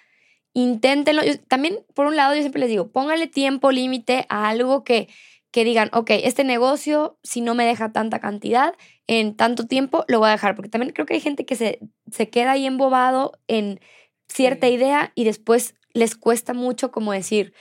inténtenlo. 0.53 1.21
también, 1.47 1.79
por 1.93 2.07
un 2.07 2.15
lado, 2.15 2.35
yo 2.35 2.41
siempre 2.41 2.61
les 2.61 2.69
digo, 2.69 2.91
póngale 2.91 3.27
tiempo 3.27 3.71
límite 3.71 4.25
a 4.29 4.49
algo 4.49 4.83
que, 4.83 5.07
que 5.51 5.63
digan, 5.63 5.89
ok, 5.93 6.11
este 6.23 6.43
negocio, 6.43 7.17
si 7.23 7.41
no 7.41 7.55
me 7.55 7.65
deja 7.65 7.91
tanta 7.91 8.19
cantidad 8.19 8.75
en 9.07 9.35
tanto 9.35 9.67
tiempo, 9.67 10.05
lo 10.07 10.19
voy 10.19 10.29
a 10.29 10.33
dejar. 10.33 10.55
Porque 10.55 10.69
también 10.69 10.93
creo 10.93 11.05
que 11.05 11.15
hay 11.15 11.21
gente 11.21 11.45
que 11.45 11.55
se, 11.55 11.79
se 12.11 12.29
queda 12.29 12.51
ahí 12.51 12.65
embobado 12.65 13.33
en 13.47 13.79
cierta 14.27 14.69
idea 14.69 15.11
y 15.15 15.23
después 15.23 15.75
les 15.93 16.15
cuesta 16.15 16.53
mucho 16.53 16.91
como 16.91 17.11
decir, 17.11 17.53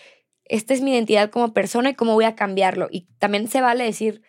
esta 0.44 0.74
es 0.74 0.82
mi 0.82 0.92
identidad 0.92 1.30
como 1.30 1.52
persona 1.52 1.90
y 1.90 1.94
cómo 1.94 2.14
voy 2.14 2.24
a 2.24 2.34
cambiarlo. 2.34 2.88
Y 2.90 3.08
también 3.18 3.48
se 3.48 3.60
vale 3.60 3.84
decir, 3.84 4.22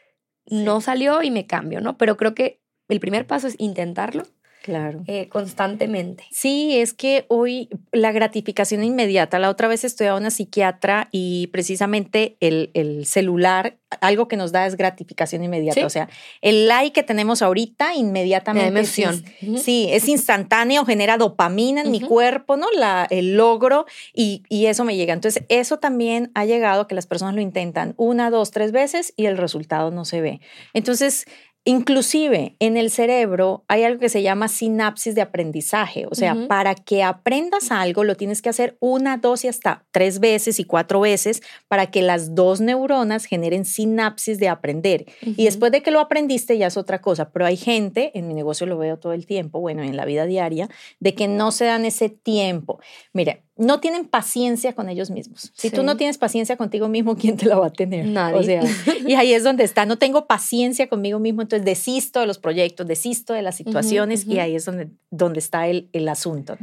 no 0.46 0.82
salió 0.82 1.24
y 1.24 1.32
me 1.32 1.48
cambio, 1.48 1.82
¿no? 1.82 1.98
Pero 1.98 2.18
creo 2.18 2.36
que 2.36 2.61
el 2.92 3.00
primer 3.00 3.26
paso 3.26 3.48
es 3.48 3.56
intentarlo 3.58 4.24
Claro. 4.64 5.04
eh, 5.08 5.28
constantemente. 5.28 6.24
Sí, 6.30 6.78
es 6.78 6.94
que 6.94 7.26
hoy 7.30 7.68
la 7.92 8.12
gratificación 8.12 8.84
inmediata, 8.84 9.40
la 9.40 9.50
otra 9.50 9.68
vez 9.68 9.84
estudiaba 9.84 10.20
una 10.20 10.30
psiquiatra 10.30 11.08
y 11.12 11.48
precisamente 11.48 12.38
el, 12.42 12.70
el 12.76 13.08
celular, 13.08 13.80
algo 14.02 14.28
que 14.28 14.38
nos 14.38 14.52
da 14.52 14.68
es 14.68 14.78
gratificación 14.78 15.44
inmediata. 15.44 15.80
Sí. 15.80 15.84
O 15.84 15.90
sea, 15.90 16.10
el 16.42 16.68
like 16.68 16.94
que 16.94 17.02
tenemos 17.02 17.42
ahorita 17.42 17.96
inmediatamente. 17.96 18.82
Es 18.82 19.00
emoción. 19.00 19.24
Ujú. 19.42 19.58
Sí, 19.58 19.88
es 19.92 20.08
instantáneo, 20.08 20.86
genera 20.86 21.18
dopamina 21.18 21.82
en 21.82 21.90
mi 21.90 22.00
cuerpo, 22.00 22.56
¿no? 22.56 22.68
La, 22.78 23.08
el 23.10 23.36
logro 23.36 23.88
y, 24.14 24.44
y 24.48 24.68
eso 24.68 24.86
me 24.86 24.96
llega. 24.96 25.14
Entonces, 25.16 25.44
eso 25.50 25.80
también 25.80 26.30
ha 26.36 26.46
llegado 26.46 26.82
a 26.82 26.88
que 26.88 26.94
las 26.94 27.08
personas 27.08 27.34
lo 27.34 27.42
intentan 27.42 27.96
una, 27.98 28.30
dos, 28.30 28.52
tres 28.52 28.72
veces 28.72 29.12
y 29.18 29.26
el 29.26 29.40
resultado 29.40 29.90
no 29.90 30.06
se 30.06 30.22
ve. 30.22 30.40
Entonces, 30.76 31.26
Inclusive 31.64 32.56
en 32.58 32.76
el 32.76 32.90
cerebro 32.90 33.64
hay 33.68 33.84
algo 33.84 34.00
que 34.00 34.10
se 34.10 34.24
llama 34.24 34.48
sinapsis 34.48 35.14
de 35.14 35.22
aprendizaje. 35.22 36.08
O 36.10 36.16
sea, 36.16 36.36
para 36.48 36.74
que 36.74 37.04
aprendas 37.04 37.72
algo 37.72 38.04
lo 38.04 38.16
tienes 38.16 38.42
que 38.42 38.50
hacer 38.50 38.78
una, 38.80 39.18
dos 39.18 39.46
y 39.46 39.48
hasta 39.48 39.86
tres 39.92 40.20
veces 40.20 40.60
y 40.60 40.64
cuatro 40.64 41.02
veces 41.02 41.44
para 41.68 41.92
que 41.92 42.02
las 42.02 42.34
dos 42.34 42.62
neuronas 42.62 43.26
generen 43.26 43.66
sinapsis 43.66 44.40
de 44.40 44.50
aprender. 44.50 45.06
Y 45.22 45.46
después 45.46 45.72
de 45.72 45.84
que 45.84 45.92
lo 45.92 46.00
aprendiste 46.00 46.58
ya 46.58 46.68
es 46.68 46.78
otra 46.78 47.00
cosa. 47.00 47.30
Pero 47.32 47.46
hay 47.46 47.58
gente, 47.58 48.12
en 48.18 48.28
mi 48.28 48.34
negocio 48.34 48.66
lo 48.66 48.80
veo 48.80 48.98
todo 48.98 49.14
el 49.14 49.28
tiempo, 49.28 49.60
bueno, 49.60 49.84
en 49.84 49.96
la 49.96 50.06
vida 50.06 50.26
diaria, 50.26 50.68
de 51.00 51.14
que 51.14 51.28
no 51.28 51.52
se 51.52 51.66
dan 51.66 51.86
ese 51.86 52.10
tiempo. 52.10 52.80
Mire, 53.14 53.44
no 53.62 53.80
tienen 53.80 54.06
paciencia 54.06 54.74
con 54.74 54.90
ellos 54.90 55.12
mismos. 55.12 55.52
Si 55.56 55.70
tú 55.70 55.84
no 55.84 55.96
tienes 55.96 56.18
paciencia 56.18 56.58
contigo 56.58 56.88
mismo, 56.88 57.16
¿quién 57.16 57.38
te 57.38 57.46
la 57.46 57.58
va 57.60 57.68
a 57.68 57.72
tener? 57.72 58.08
Nadie. 58.08 58.36
O 58.36 58.44
sea, 58.44 58.64
y 59.08 59.14
ahí 59.14 59.34
es 59.34 59.44
donde 59.44 59.64
está, 59.64 59.86
no 59.86 60.00
tengo 60.00 60.26
paciencia 60.26 60.90
conmigo 60.90 61.20
mismo, 61.20 61.44
entonces 61.44 61.64
desisto 61.64 62.20
de 62.20 62.26
los 62.26 62.40
proyectos, 62.40 62.88
desisto 62.88 63.34
de 63.34 63.44
las 63.44 63.56
situaciones 63.56 64.26
y 64.26 64.40
ahí 64.40 64.56
es 64.56 64.66
donde, 64.66 64.90
donde 65.12 65.40
está 65.40 65.68
el, 65.68 65.90
el 65.94 66.10
asunto. 66.10 66.58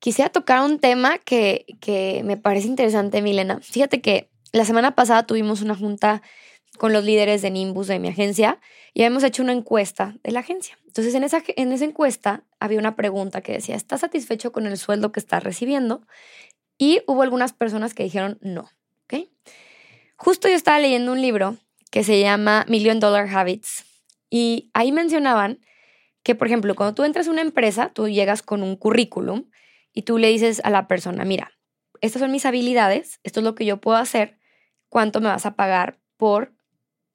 Quisiera 0.00 0.30
tocar 0.30 0.64
un 0.64 0.80
tema 0.80 1.18
que, 1.18 1.64
que 1.78 2.22
me 2.24 2.36
parece 2.36 2.66
interesante, 2.66 3.22
Milena. 3.22 3.60
Fíjate 3.62 4.00
que 4.00 4.28
la 4.52 4.64
semana 4.64 4.96
pasada 4.96 5.24
tuvimos 5.24 5.62
una 5.62 5.76
junta 5.76 6.22
con 6.78 6.92
los 6.92 7.04
líderes 7.04 7.42
de 7.42 7.50
Nimbus 7.50 7.86
de 7.86 7.98
mi 7.98 8.08
agencia 8.08 8.60
y 8.94 9.02
habíamos 9.02 9.24
hecho 9.24 9.42
una 9.42 9.52
encuesta 9.52 10.16
de 10.22 10.32
la 10.32 10.40
agencia. 10.40 10.78
Entonces, 10.86 11.14
en 11.14 11.24
esa, 11.24 11.42
en 11.46 11.72
esa 11.72 11.84
encuesta 11.84 12.44
había 12.60 12.78
una 12.78 12.96
pregunta 12.96 13.40
que 13.40 13.52
decía, 13.52 13.76
¿estás 13.76 14.00
satisfecho 14.00 14.52
con 14.52 14.66
el 14.66 14.76
sueldo 14.78 15.12
que 15.12 15.20
estás 15.20 15.42
recibiendo? 15.42 16.06
Y 16.78 17.02
hubo 17.06 17.22
algunas 17.22 17.52
personas 17.52 17.94
que 17.94 18.02
dijeron 18.02 18.38
no. 18.40 18.70
¿ok? 19.04 19.28
Justo 20.16 20.48
yo 20.48 20.54
estaba 20.54 20.78
leyendo 20.78 21.12
un 21.12 21.22
libro 21.22 21.56
que 21.90 22.04
se 22.04 22.20
llama 22.20 22.64
Million 22.68 23.00
Dollar 23.00 23.28
Habits 23.28 23.84
y 24.30 24.70
ahí 24.72 24.92
mencionaban 24.92 25.60
que, 26.22 26.34
por 26.34 26.46
ejemplo, 26.46 26.74
cuando 26.74 26.94
tú 26.94 27.04
entras 27.04 27.28
a 27.28 27.30
una 27.30 27.42
empresa, 27.42 27.90
tú 27.92 28.08
llegas 28.08 28.42
con 28.42 28.62
un 28.62 28.76
currículum 28.76 29.50
y 29.92 30.02
tú 30.02 30.18
le 30.18 30.28
dices 30.28 30.60
a 30.64 30.70
la 30.70 30.88
persona, 30.88 31.24
mira, 31.24 31.52
estas 32.00 32.20
son 32.20 32.32
mis 32.32 32.46
habilidades, 32.46 33.20
esto 33.22 33.40
es 33.40 33.44
lo 33.44 33.54
que 33.54 33.64
yo 33.64 33.80
puedo 33.80 33.98
hacer, 33.98 34.38
¿cuánto 34.88 35.20
me 35.20 35.28
vas 35.28 35.46
a 35.46 35.54
pagar 35.54 36.00
por 36.16 36.54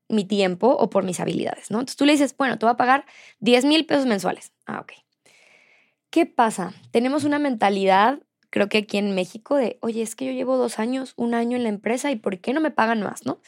mi 0.10 0.26
tiempo 0.26 0.70
o 0.70 0.90
por 0.90 1.04
mis 1.04 1.20
habilidades? 1.20 1.72
¿no? 1.72 1.80
Entonces 1.80 1.98
tú 1.98 2.06
le 2.06 2.14
dices, 2.14 2.36
bueno, 2.38 2.58
te 2.58 2.66
voy 2.66 2.74
a 2.74 2.78
pagar 2.78 3.06
10 3.40 3.66
mil 3.66 3.86
pesos 3.86 4.06
mensuales. 4.06 4.52
Ah, 4.66 4.80
ok. 4.80 4.94
¿Qué 6.10 6.26
pasa? 6.26 6.74
Tenemos 6.92 7.26
una 7.26 7.40
mentalidad, 7.40 8.20
creo 8.50 8.70
que 8.70 8.80
aquí 8.80 8.98
en 8.98 9.14
México, 9.14 9.56
de, 9.56 9.78
oye, 9.82 10.02
es 10.02 10.16
que 10.16 10.26
yo 10.26 10.32
llevo 10.32 10.58
dos 10.58 10.80
años, 10.80 11.14
un 11.18 11.34
año 11.34 11.58
en 11.58 11.64
la 11.64 11.70
empresa 11.70 12.12
y 12.12 12.16
¿por 12.16 12.40
qué 12.40 12.54
no 12.54 12.62
me 12.62 12.72
pagan 12.72 13.02
más? 13.02 13.26
¿no? 13.26 13.40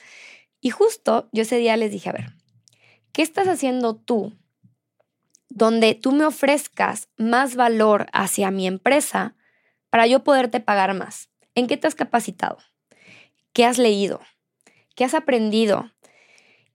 Y 0.61 0.71
justo 0.71 1.29
yo 1.31 1.43
ese 1.43 1.57
día 1.57 1.77
les 1.77 1.91
dije, 1.91 2.09
a 2.09 2.13
ver, 2.13 2.33
¿qué 3.13 3.21
estás 3.21 3.47
haciendo 3.47 3.95
tú 3.95 4.33
donde 5.47 5.95
tú 5.95 6.11
me 6.11 6.25
ofrezcas 6.25 7.09
más 7.17 7.55
valor 7.55 8.07
hacia 8.13 8.51
mi 8.51 8.67
empresa 8.67 9.35
para 9.89 10.05
yo 10.05 10.23
poderte 10.23 10.59
pagar 10.59 10.93
más? 10.93 11.29
¿En 11.55 11.67
qué 11.67 11.77
te 11.77 11.87
has 11.87 11.95
capacitado? 11.95 12.57
¿Qué 13.53 13.65
has 13.65 13.77
leído? 13.77 14.21
¿Qué 14.95 15.05
has 15.05 15.13
aprendido? 15.13 15.91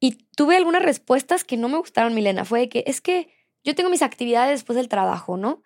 Y 0.01 0.27
tuve 0.37 0.57
algunas 0.57 0.83
respuestas 0.83 1.45
que 1.45 1.57
no 1.57 1.69
me 1.69 1.79
gustaron, 1.79 2.15
Milena. 2.15 2.45
Fue 2.45 2.61
de 2.61 2.69
que 2.69 2.85
es 2.87 3.01
que 3.01 3.29
yo 3.65 3.75
tengo 3.75 3.91
mis 3.91 4.03
actividades 4.03 4.61
después 4.61 4.77
del 4.77 4.89
trabajo, 4.89 5.37
¿no? 5.37 5.63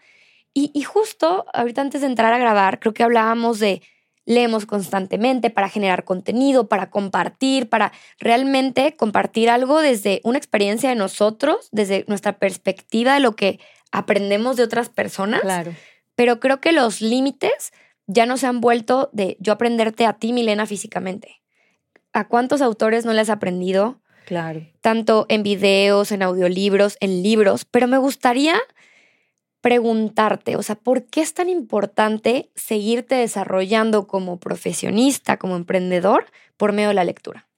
Y, 0.54 0.70
y 0.74 0.82
justo 0.82 1.46
ahorita 1.52 1.80
antes 1.80 2.00
de 2.00 2.06
entrar 2.06 2.32
a 2.32 2.38
grabar, 2.38 2.80
creo 2.80 2.94
que 2.94 3.02
hablábamos 3.02 3.58
de 3.58 3.82
leemos 4.28 4.66
constantemente 4.66 5.48
para 5.48 5.70
generar 5.70 6.04
contenido, 6.04 6.68
para 6.68 6.90
compartir, 6.90 7.70
para 7.70 7.92
realmente 8.18 8.94
compartir 8.94 9.48
algo 9.48 9.80
desde 9.80 10.20
una 10.22 10.36
experiencia 10.36 10.90
de 10.90 10.96
nosotros, 10.96 11.70
desde 11.72 12.04
nuestra 12.08 12.38
perspectiva 12.38 13.14
de 13.14 13.20
lo 13.20 13.34
que 13.36 13.58
aprendemos 13.90 14.56
de 14.56 14.64
otras 14.64 14.90
personas. 14.90 15.40
Claro. 15.40 15.74
Pero 16.14 16.40
creo 16.40 16.60
que 16.60 16.72
los 16.72 17.00
límites 17.00 17.72
ya 18.06 18.26
no 18.26 18.36
se 18.36 18.46
han 18.46 18.60
vuelto 18.60 19.08
de 19.14 19.38
yo 19.40 19.54
aprenderte 19.54 20.04
a 20.04 20.12
ti, 20.12 20.34
Milena, 20.34 20.66
físicamente. 20.66 21.40
¿A 22.12 22.28
cuántos 22.28 22.60
autores 22.60 23.06
no 23.06 23.14
les 23.14 23.30
has 23.30 23.36
aprendido? 23.36 24.02
Claro. 24.28 24.60
Tanto 24.82 25.24
en 25.30 25.42
videos, 25.42 26.12
en 26.12 26.22
audiolibros, 26.22 26.98
en 27.00 27.22
libros, 27.22 27.64
pero 27.64 27.86
me 27.86 27.96
gustaría 27.96 28.60
preguntarte, 29.62 30.56
o 30.56 30.62
sea, 30.62 30.74
¿por 30.74 31.06
qué 31.06 31.22
es 31.22 31.32
tan 31.32 31.48
importante 31.48 32.50
seguirte 32.54 33.14
desarrollando 33.14 34.06
como 34.06 34.38
profesionista, 34.38 35.38
como 35.38 35.56
emprendedor, 35.56 36.26
por 36.58 36.74
medio 36.74 36.88
de 36.88 36.94
la 36.94 37.04
lectura? 37.04 37.48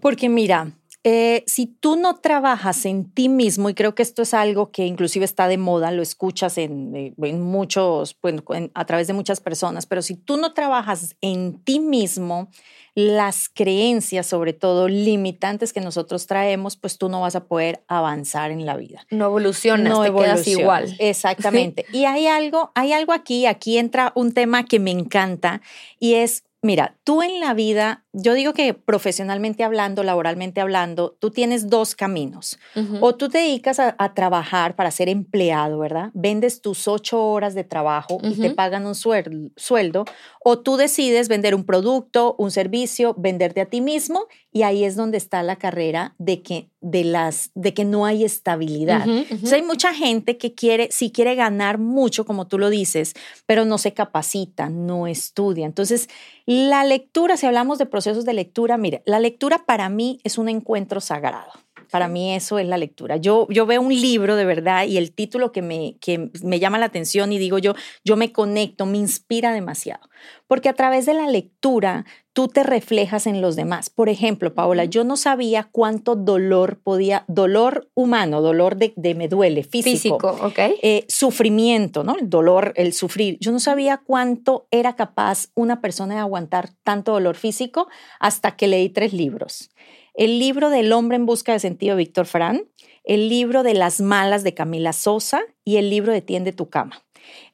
Porque 0.00 0.28
mira, 0.28 0.72
eh, 1.02 1.44
si 1.46 1.66
tú 1.66 1.96
no 1.96 2.16
trabajas 2.16 2.84
en 2.84 3.10
ti 3.10 3.28
mismo, 3.28 3.70
y 3.70 3.74
creo 3.74 3.94
que 3.94 4.02
esto 4.02 4.22
es 4.22 4.34
algo 4.34 4.70
que 4.70 4.84
inclusive 4.86 5.24
está 5.24 5.48
de 5.48 5.56
moda, 5.56 5.90
lo 5.92 6.02
escuchas 6.02 6.58
en, 6.58 6.94
eh, 6.94 7.14
en 7.22 7.40
muchos, 7.40 8.16
bueno, 8.20 8.42
en- 8.50 8.70
a 8.74 8.84
través 8.84 9.06
de 9.06 9.12
muchas 9.14 9.40
personas, 9.40 9.86
pero 9.86 10.02
si 10.02 10.14
tú 10.16 10.36
no 10.36 10.52
trabajas 10.52 11.16
en 11.20 11.58
ti 11.64 11.80
mismo, 11.80 12.48
las 12.94 13.48
creencias, 13.48 14.26
sobre 14.26 14.52
todo 14.52 14.88
limitantes 14.88 15.72
que 15.72 15.80
nosotros 15.80 16.26
traemos, 16.26 16.76
pues 16.76 16.98
tú 16.98 17.08
no 17.08 17.20
vas 17.20 17.36
a 17.36 17.44
poder 17.44 17.84
avanzar 17.88 18.50
en 18.50 18.66
la 18.66 18.76
vida. 18.76 19.06
No 19.10 19.26
evolucionas, 19.26 19.88
no 19.88 20.02
te 20.02 20.08
quedas 20.08 20.46
evolucionas. 20.46 20.48
igual. 20.48 20.96
Exactamente. 20.98 21.86
y 21.92 22.04
hay 22.04 22.26
algo, 22.26 22.72
hay 22.74 22.92
algo 22.92 23.12
aquí, 23.12 23.46
aquí 23.46 23.78
entra 23.78 24.12
un 24.16 24.32
tema 24.32 24.64
que 24.64 24.80
me 24.80 24.90
encanta 24.90 25.62
y 25.98 26.14
es, 26.14 26.42
mira, 26.62 26.98
tú 27.04 27.22
en 27.22 27.38
la 27.40 27.54
vida, 27.54 28.04
yo 28.12 28.34
digo 28.34 28.52
que 28.52 28.74
profesionalmente 28.74 29.62
hablando, 29.62 30.02
laboralmente 30.02 30.60
hablando, 30.60 31.16
tú 31.20 31.30
tienes 31.30 31.68
dos 31.70 31.94
caminos. 31.94 32.58
O 33.00 33.14
tú 33.14 33.28
te 33.28 33.38
dedicas 33.38 33.78
a, 33.78 33.94
a 33.98 34.14
trabajar 34.14 34.74
para 34.74 34.90
ser 34.90 35.08
empleado, 35.08 35.78
¿verdad? 35.78 36.10
Vendes 36.14 36.60
tus 36.60 36.88
ocho 36.88 37.22
horas 37.24 37.54
de 37.54 37.64
trabajo 37.64 38.18
y 38.22 38.34
te 38.34 38.50
pagan 38.50 38.86
un 38.86 38.94
suel- 38.94 39.52
sueldo, 39.56 40.04
o 40.42 40.58
tú 40.58 40.76
decides 40.76 41.28
vender 41.28 41.54
un 41.54 41.64
producto, 41.64 42.34
un 42.38 42.50
servicio, 42.50 43.14
venderte 43.16 43.60
a 43.60 43.66
ti 43.66 43.80
mismo, 43.80 44.26
y 44.52 44.62
ahí 44.62 44.82
es 44.84 44.96
donde 44.96 45.16
está 45.18 45.42
la 45.44 45.56
carrera 45.56 46.14
de 46.18 46.42
que, 46.42 46.68
de 46.80 47.04
las, 47.04 47.50
de 47.54 47.72
que 47.74 47.84
no 47.84 48.06
hay 48.06 48.24
estabilidad. 48.24 49.06
Entonces, 49.06 49.52
hay 49.52 49.62
mucha 49.62 49.94
gente 49.94 50.36
que 50.38 50.54
quiere, 50.54 50.88
sí 50.90 51.12
quiere 51.12 51.36
ganar 51.36 51.78
mucho, 51.78 52.24
como 52.24 52.48
tú 52.48 52.58
lo 52.58 52.68
dices, 52.70 53.14
pero 53.46 53.64
no 53.64 53.78
se 53.78 53.92
capacita, 53.92 54.68
no 54.68 55.06
estudia. 55.06 55.66
Entonces, 55.66 56.08
la 56.46 56.82
lectura, 56.84 57.36
si 57.36 57.46
hablamos 57.46 57.78
de 57.78 57.86
procesos 58.00 58.24
de 58.24 58.32
lectura, 58.32 58.78
mire, 58.78 59.02
la 59.04 59.20
lectura 59.20 59.66
para 59.66 59.90
mí 59.90 60.20
es 60.24 60.38
un 60.38 60.48
encuentro 60.48 61.02
sagrado. 61.02 61.52
Para 61.90 62.08
mí 62.08 62.34
eso 62.34 62.58
es 62.58 62.66
la 62.66 62.78
lectura. 62.78 63.16
Yo, 63.16 63.46
yo 63.50 63.66
veo 63.66 63.80
un 63.80 63.94
libro 63.94 64.36
de 64.36 64.44
verdad 64.44 64.84
y 64.86 64.96
el 64.96 65.12
título 65.12 65.52
que 65.52 65.62
me, 65.62 65.96
que 66.00 66.30
me 66.42 66.58
llama 66.58 66.78
la 66.78 66.86
atención 66.86 67.32
y 67.32 67.38
digo 67.38 67.58
yo, 67.58 67.74
yo 68.04 68.16
me 68.16 68.32
conecto, 68.32 68.86
me 68.86 68.98
inspira 68.98 69.52
demasiado. 69.52 70.08
Porque 70.46 70.68
a 70.68 70.74
través 70.74 71.06
de 71.06 71.14
la 71.14 71.28
lectura 71.28 72.04
tú 72.32 72.48
te 72.48 72.62
reflejas 72.62 73.26
en 73.26 73.40
los 73.40 73.56
demás. 73.56 73.90
Por 73.90 74.08
ejemplo, 74.08 74.54
Paola, 74.54 74.84
yo 74.84 75.02
no 75.04 75.16
sabía 75.16 75.68
cuánto 75.70 76.14
dolor 76.14 76.78
podía, 76.82 77.24
dolor 77.26 77.88
humano, 77.94 78.40
dolor 78.40 78.76
de, 78.76 78.92
de 78.96 79.14
me 79.14 79.28
duele, 79.28 79.62
físico, 79.64 80.18
Físico, 80.20 80.46
¿ok? 80.46 80.58
eh, 80.82 81.04
sufrimiento, 81.08 82.04
¿no? 82.04 82.16
El 82.16 82.30
dolor, 82.30 82.72
el 82.76 82.92
sufrir. 82.92 83.38
Yo 83.40 83.50
no 83.52 83.58
sabía 83.60 83.98
cuánto 84.04 84.68
era 84.70 84.94
capaz 84.94 85.48
una 85.54 85.80
persona 85.80 86.14
de 86.14 86.20
aguantar 86.20 86.70
tanto 86.84 87.12
dolor 87.12 87.36
físico 87.36 87.88
hasta 88.20 88.56
que 88.56 88.68
leí 88.68 88.90
tres 88.90 89.12
libros. 89.12 89.70
El 90.14 90.38
libro 90.38 90.70
del 90.70 90.92
hombre 90.92 91.16
en 91.16 91.26
busca 91.26 91.52
de 91.52 91.60
sentido 91.60 91.96
de 91.96 92.04
Víctor 92.04 92.26
Fran, 92.26 92.68
el 93.04 93.28
libro 93.28 93.62
de 93.62 93.74
las 93.74 94.00
malas 94.00 94.42
de 94.42 94.54
Camila 94.54 94.92
Sosa 94.92 95.42
y 95.64 95.76
el 95.76 95.90
libro 95.90 96.12
de 96.12 96.22
Tiende 96.22 96.52
tu 96.52 96.68
cama. 96.68 97.02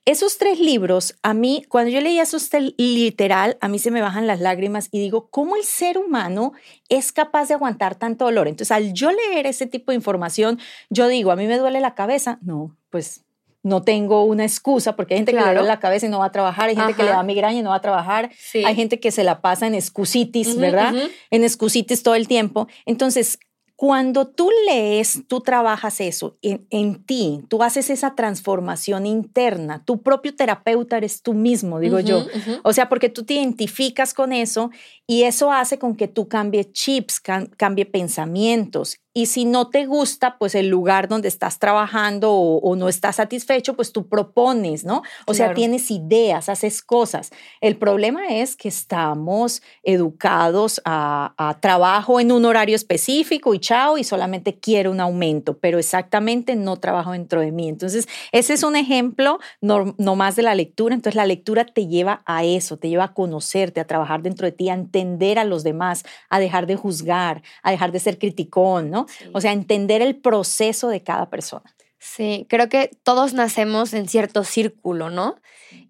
Esos 0.04 0.38
tres 0.38 0.60
libros, 0.60 1.16
a 1.22 1.34
mí, 1.34 1.64
cuando 1.68 1.90
yo 1.90 2.00
leía 2.00 2.22
esos 2.22 2.48
literal, 2.76 3.58
a 3.60 3.68
mí 3.68 3.80
se 3.80 3.90
me 3.90 4.00
bajan 4.00 4.28
las 4.28 4.40
lágrimas 4.40 4.88
y 4.92 5.00
digo, 5.00 5.28
¿cómo 5.30 5.56
el 5.56 5.64
ser 5.64 5.98
humano 5.98 6.52
es 6.88 7.10
capaz 7.10 7.48
de 7.48 7.54
aguantar 7.54 7.96
tanto 7.96 8.24
dolor? 8.24 8.46
Entonces, 8.46 8.70
al 8.70 8.92
yo 8.92 9.10
leer 9.10 9.46
ese 9.46 9.66
tipo 9.66 9.90
de 9.90 9.96
información, 9.96 10.60
yo 10.90 11.08
digo, 11.08 11.32
¿a 11.32 11.36
mí 11.36 11.46
me 11.46 11.58
duele 11.58 11.80
la 11.80 11.96
cabeza? 11.96 12.38
No, 12.40 12.76
pues 12.90 13.25
no 13.66 13.82
tengo 13.82 14.22
una 14.22 14.44
excusa, 14.44 14.94
porque 14.94 15.14
hay 15.14 15.18
gente 15.18 15.32
que 15.32 15.40
le 15.40 15.44
duele 15.44 15.62
la 15.64 15.80
cabeza 15.80 16.06
y 16.06 16.08
no 16.08 16.20
va 16.20 16.26
a 16.26 16.32
trabajar, 16.32 16.68
hay 16.68 16.76
gente 16.76 16.94
que 16.94 17.02
le 17.02 17.08
da 17.08 17.22
migraña 17.24 17.58
y 17.58 17.62
no 17.62 17.70
va 17.70 17.76
a 17.76 17.80
trabajar, 17.80 18.30
hay 18.54 18.74
gente 18.76 19.00
que 19.00 19.10
se 19.10 19.24
la 19.24 19.40
pasa 19.40 19.66
en 19.66 19.74
excusitis, 19.74 20.56
¿verdad? 20.56 20.94
En 21.32 21.42
excusitis 21.42 22.04
todo 22.04 22.14
el 22.14 22.28
tiempo. 22.28 22.68
Entonces, 22.84 23.40
cuando 23.74 24.26
tú 24.26 24.50
lees, 24.66 25.24
tú 25.26 25.40
trabajas 25.40 26.00
eso 26.00 26.38
en, 26.42 27.04
ti, 27.04 27.42
tú 27.48 27.62
haces 27.62 27.90
esa 27.90 28.14
transformación 28.14 29.04
interna, 29.04 29.84
tu 29.84 30.00
propio 30.00 30.34
terapeuta 30.34 30.96
eres 30.96 31.20
tú 31.22 31.34
mismo, 31.34 31.80
digo 31.80 31.98
yo. 31.98 32.24
O 32.62 32.72
sea, 32.72 32.88
porque 32.88 33.08
tú 33.08 33.24
te 33.24 33.34
identificas 33.34 34.14
con 34.14 34.32
eso 34.32 34.70
y 35.06 35.22
eso 35.22 35.52
hace 35.52 35.78
con 35.78 35.96
que 35.96 36.08
tú 36.08 36.28
cambies 36.28 36.72
chips, 36.72 37.20
cambie 37.20 37.86
pensamientos 37.86 38.98
y 39.16 39.24
si 39.24 39.46
no 39.46 39.70
te 39.70 39.86
gusta, 39.86 40.36
pues 40.36 40.54
el 40.54 40.68
lugar 40.68 41.08
donde 41.08 41.28
estás 41.28 41.58
trabajando 41.58 42.34
o, 42.34 42.76
no 42.76 42.86
estás 42.86 43.16
satisfecho, 43.16 43.74
pues 43.74 43.90
tú 43.90 44.10
propones, 44.10 44.84
¿no? 44.84 45.00
O 45.26 45.32
sea, 45.32 45.54
tienes 45.54 45.90
ideas, 45.90 46.50
haces 46.50 46.82
cosas. 46.82 47.30
El 47.62 47.78
problema 47.78 48.26
es 48.28 48.56
que 48.56 48.68
estamos 48.68 49.62
educados 49.82 50.82
a, 50.84 51.32
trabajo 51.62 52.20
en 52.20 52.30
un 52.30 52.44
horario 52.44 52.76
específico 52.76 53.54
y 53.54 53.58
chao, 53.58 53.96
y 53.96 54.04
solamente 54.04 54.60
quiero 54.60 54.90
un 54.90 55.00
aumento, 55.00 55.56
pero 55.56 55.78
exactamente 55.78 56.54
no 56.54 56.76
trabajo 56.76 57.12
dentro 57.12 57.40
de 57.40 57.52
mí. 57.52 57.70
Entonces, 57.70 58.06
ese 58.32 58.52
es 58.52 58.64
un 58.64 58.76
ejemplo 58.76 59.38
no, 59.62 59.94
no 59.96 60.14
más 60.14 60.36
de 60.36 60.42
la 60.42 60.54
lectura. 60.54 60.94
Entonces, 60.94 61.16
la 61.16 61.24
lectura 61.24 61.64
te 61.64 61.86
lleva 61.86 62.22
a 62.26 62.44
eso, 62.44 62.76
te 62.76 62.90
lleva 62.90 63.04
a 63.04 63.14
conocerte, 63.14 63.80
a 63.80 63.86
trabajar 63.86 64.20
dentro 64.20 64.44
de 64.44 64.52
ti, 64.52 64.68
a 64.68 64.74
entender 64.96 65.38
a 65.38 65.44
los 65.44 65.62
demás, 65.62 66.04
a 66.30 66.38
dejar 66.38 66.66
de 66.66 66.76
juzgar, 66.76 67.42
a 67.62 67.70
dejar 67.70 67.92
de 67.92 68.00
ser 68.00 68.18
criticón, 68.18 68.90
¿no? 68.90 69.06
O 69.32 69.40
sea, 69.40 69.52
entender 69.52 70.02
el 70.02 70.16
proceso 70.16 70.88
de 70.88 71.02
cada 71.02 71.28
persona. 71.30 71.74
Sí, 71.98 72.46
creo 72.48 72.68
que 72.68 72.90
todos 73.02 73.34
nacemos 73.34 73.92
en 73.92 74.08
cierto 74.08 74.44
círculo, 74.44 75.10
¿no? 75.10 75.36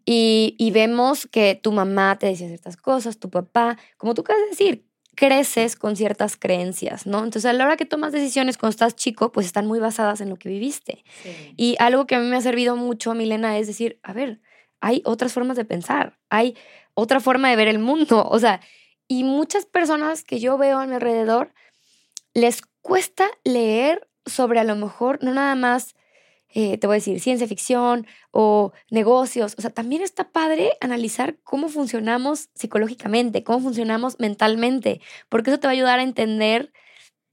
Y, 0.04 0.70
vemos 0.72 1.26
que 1.26 1.58
tu 1.60 1.72
mamá 1.72 2.16
te 2.18 2.26
decía 2.26 2.46
ciertas 2.46 2.76
cosas, 2.76 3.18
tu 3.18 3.28
papá, 3.28 3.76
como 3.96 4.14
tú 4.14 4.22
de 4.22 4.48
decir, 4.50 4.86
creces 5.14 5.76
con 5.76 5.96
ciertas 5.96 6.36
creencias, 6.36 7.06
¿no? 7.06 7.18
Entonces, 7.18 7.46
a 7.46 7.52
la 7.52 7.64
hora 7.64 7.76
que 7.76 7.86
tomas 7.86 8.12
decisiones 8.12 8.56
cuando 8.56 8.70
estás 8.70 8.94
chico, 8.94 9.32
pues 9.32 9.46
están 9.46 9.66
muy 9.66 9.78
basadas 9.78 10.20
en 10.20 10.28
lo 10.28 10.36
que 10.36 10.48
viviste. 10.48 11.04
Y 11.56 11.76
algo 11.78 12.06
que 12.06 12.14
a 12.14 12.20
mí 12.20 12.26
me 12.26 12.36
ha 12.36 12.40
servido 12.40 12.76
mucho, 12.76 13.14
Milena, 13.14 13.58
es 13.58 13.66
decir, 13.66 13.98
a 14.02 14.12
ver, 14.12 14.40
hay 14.80 15.02
otras 15.04 15.32
formas 15.32 15.56
de 15.56 15.64
pensar, 15.64 16.18
hay 16.30 16.56
otra 16.94 17.20
forma 17.20 17.50
de 17.50 17.56
ver 17.56 17.68
el 17.68 17.78
mundo, 17.78 18.26
o 18.28 18.38
sea, 18.38 18.60
y 19.08 19.24
muchas 19.24 19.66
personas 19.66 20.24
que 20.24 20.40
yo 20.40 20.58
veo 20.58 20.78
a 20.78 20.86
mi 20.86 20.94
alrededor 20.94 21.52
les 22.34 22.62
cuesta 22.82 23.28
leer 23.44 24.08
sobre 24.26 24.60
a 24.60 24.64
lo 24.64 24.76
mejor, 24.76 25.22
no 25.22 25.32
nada 25.32 25.54
más, 25.54 25.94
eh, 26.48 26.78
te 26.78 26.86
voy 26.86 26.94
a 26.94 26.98
decir, 26.98 27.20
ciencia 27.20 27.46
ficción 27.46 28.06
o 28.30 28.72
negocios. 28.90 29.54
O 29.58 29.62
sea, 29.62 29.70
también 29.70 30.02
está 30.02 30.30
padre 30.30 30.72
analizar 30.80 31.38
cómo 31.44 31.68
funcionamos 31.68 32.50
psicológicamente, 32.54 33.44
cómo 33.44 33.60
funcionamos 33.60 34.18
mentalmente, 34.18 35.00
porque 35.28 35.50
eso 35.50 35.60
te 35.60 35.66
va 35.66 35.72
a 35.72 35.74
ayudar 35.74 35.98
a 35.98 36.02
entender 36.02 36.72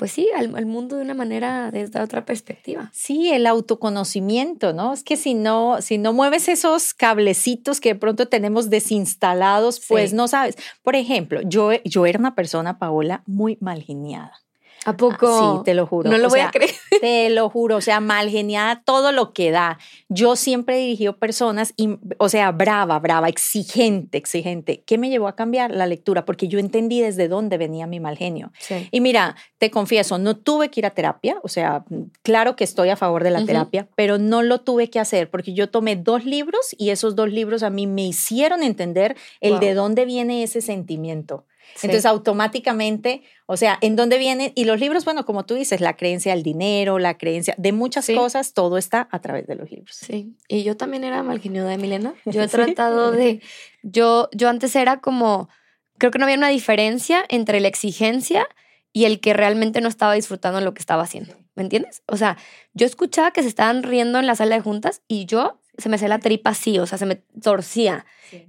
pues 0.04 0.12
sí, 0.12 0.28
al, 0.36 0.66
mundo 0.66 0.98
de 0.98 1.02
una 1.02 1.14
manera, 1.14 1.72
desde 1.72 2.02
otra 2.02 2.26
perspectiva. 2.26 2.92
Sí, 2.92 3.32
el 3.32 3.48
autoconocimiento, 3.48 4.74
¿no? 4.74 4.92
Es 4.92 5.02
que 5.02 5.16
si 5.16 5.34
no, 5.34 5.78
si 5.80 5.98
no 5.98 6.12
mueves 6.12 6.50
esos 6.50 6.94
cablecitos 6.94 7.80
que 7.80 7.94
de 7.94 7.96
pronto 7.96 8.28
tenemos 8.28 8.70
desinstalados, 8.70 9.80
pues 9.88 10.12
no 10.12 10.28
sabes. 10.28 10.58
Por 10.82 10.98
ejemplo, 10.98 11.40
yo, 11.46 11.72
yo 11.86 12.06
era 12.06 12.20
una 12.20 12.36
persona, 12.36 12.80
Paola, 12.80 13.24
muy 13.28 13.58
mal 13.62 13.82
geniada. 13.82 14.43
¿A 14.86 14.92
ah, 14.92 14.98
poco? 14.98 15.58
sí, 15.58 15.64
te 15.66 15.74
lo 15.74 15.88
juro. 15.88 16.10
No 16.10 16.18
lo 16.18 16.30
voy 16.30 16.40
a 16.40 16.52
creer. 16.52 16.72
Te 17.02 17.30
lo 17.30 17.50
juro, 17.50 17.78
o 17.78 17.82
sea, 17.82 18.00
mal 18.00 18.30
geniada 18.30 18.82
todo 18.86 19.12
lo 19.12 19.34
que 19.34 19.52
da. 19.52 19.78
Yo 20.10 20.36
siempre 20.36 20.76
he 20.76 20.80
dirigido 20.80 21.18
personas, 21.18 21.74
y, 21.76 21.98
o 22.18 22.30
sea, 22.30 22.52
brava, 22.52 22.98
brava, 23.00 23.28
exigente, 23.28 24.18
exigente. 24.18 24.84
¿Qué 24.86 24.98
me 24.98 25.10
llevó 25.10 25.28
a 25.28 25.36
cambiar 25.36 25.72
la 25.72 25.86
lectura? 25.86 26.26
Porque 26.26 26.48
yo 26.48 26.60
entendí 26.60 27.02
desde 27.02 27.28
dónde 27.28 27.58
venía 27.58 27.88
mi 27.88 28.00
mal 28.00 28.18
genio. 28.18 28.52
Y 28.92 29.02
mira, 29.02 29.36
te 29.58 29.72
confieso, 29.72 30.18
no 30.18 30.38
tuve 30.38 30.70
que 30.70 30.82
ir 30.82 30.86
a 30.86 30.92
terapia, 30.92 31.38
o 31.44 31.48
sea, 31.48 31.84
claro 32.22 32.56
que 32.56 32.64
estoy 32.64 32.90
a 32.90 32.96
favor 32.96 33.24
de 33.24 33.32
la 33.32 33.46
terapia, 33.46 33.88
pero 33.96 34.18
no 34.18 34.42
lo 34.42 34.62
tuve 34.62 34.90
que 34.90 35.00
hacer 35.00 35.30
porque 35.30 35.54
yo 35.54 35.70
tomé 35.70 35.96
dos 35.96 36.26
libros 36.26 36.76
y 36.78 36.90
esos 36.90 37.16
dos 37.16 37.30
libros 37.32 37.64
a 37.64 37.70
mí 37.70 37.88
me 37.88 38.06
hicieron 38.06 38.64
entender 38.64 39.16
el 39.42 39.60
de 39.60 39.74
dónde 39.74 40.06
viene 40.06 40.44
ese 40.44 40.62
sentimiento. 40.62 41.46
Entonces, 41.76 42.06
automáticamente, 42.06 43.24
o 43.46 43.58
sea, 43.58 43.78
¿en 43.82 43.96
dónde 43.96 44.18
vienen? 44.18 44.52
Y 44.56 44.66
los 44.66 44.80
libros, 44.80 45.06
bueno, 45.06 45.26
como 45.26 45.46
tú 45.46 45.56
dices, 45.56 45.82
la 45.82 45.96
creencia 45.96 46.34
del 46.34 46.44
dinero, 46.44 47.00
la 47.00 47.18
creencia 47.18 47.56
de 47.58 47.72
muchas 47.72 48.08
cosas, 48.08 48.54
todo 48.54 48.78
está 48.78 49.08
a 49.12 49.20
través 49.20 49.48
de 49.48 49.56
los 49.56 49.72
libros. 49.72 49.96
Sí, 49.96 50.36
y 50.48 50.64
yo 50.64 50.78
también 50.78 51.04
era 51.04 51.24
malgenio 51.24 51.66
de 51.66 51.78
Milena. 51.78 52.14
Yo 52.26 52.42
he 52.42 52.48
tratado 52.48 53.12
de, 53.12 53.42
yo, 53.82 54.30
yo 54.32 54.50
antes 54.50 54.76
era 54.76 55.02
como, 55.02 55.50
creo 55.98 56.12
que 56.12 56.20
no 56.20 56.26
había 56.26 56.38
una 56.38 56.50
diferencia 56.50 57.24
entre 57.30 57.60
la 57.60 57.68
exigencia 57.68 58.48
y 58.92 59.06
el 59.06 59.20
que 59.20 59.34
realmente 59.34 59.82
no 59.82 59.90
estaba 59.90 60.14
disfrutando 60.14 60.62
lo 60.62 60.74
que 60.74 60.80
estaba 60.80 61.04
haciendo. 61.04 61.36
¿Me 61.56 61.64
entiendes? 61.64 62.02
O 62.08 62.18
sea, 62.18 62.38
yo 62.74 62.86
escuchaba 62.86 63.32
que 63.32 63.44
se 63.44 63.48
estaban 63.48 63.84
riendo 63.84 64.20
en 64.20 64.26
la 64.26 64.36
sala 64.36 64.56
de 64.56 64.62
juntas 64.62 65.02
y 65.08 65.26
yo 65.26 65.60
se 65.78 65.90
me 65.90 65.96
hacía 65.96 66.08
la 66.08 66.20
tripa 66.20 66.52
así, 66.52 66.80
o 66.80 66.86
sea, 66.86 66.98
se 66.98 67.06
me 67.06 67.16
torcía. 67.16 68.06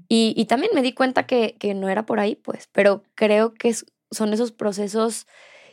Y, 0.08 0.34
y, 0.37 0.44
también 0.46 0.72
me 0.74 0.82
di 0.82 0.92
cuenta 0.92 1.26
que, 1.26 1.56
que, 1.58 1.74
no 1.74 1.88
era 1.88 2.06
por 2.06 2.20
ahí, 2.20 2.37
pues, 2.37 2.68
pero 2.72 3.02
creo 3.14 3.52
que 3.54 3.74
son 4.10 4.32
esos 4.32 4.52
procesos 4.52 5.26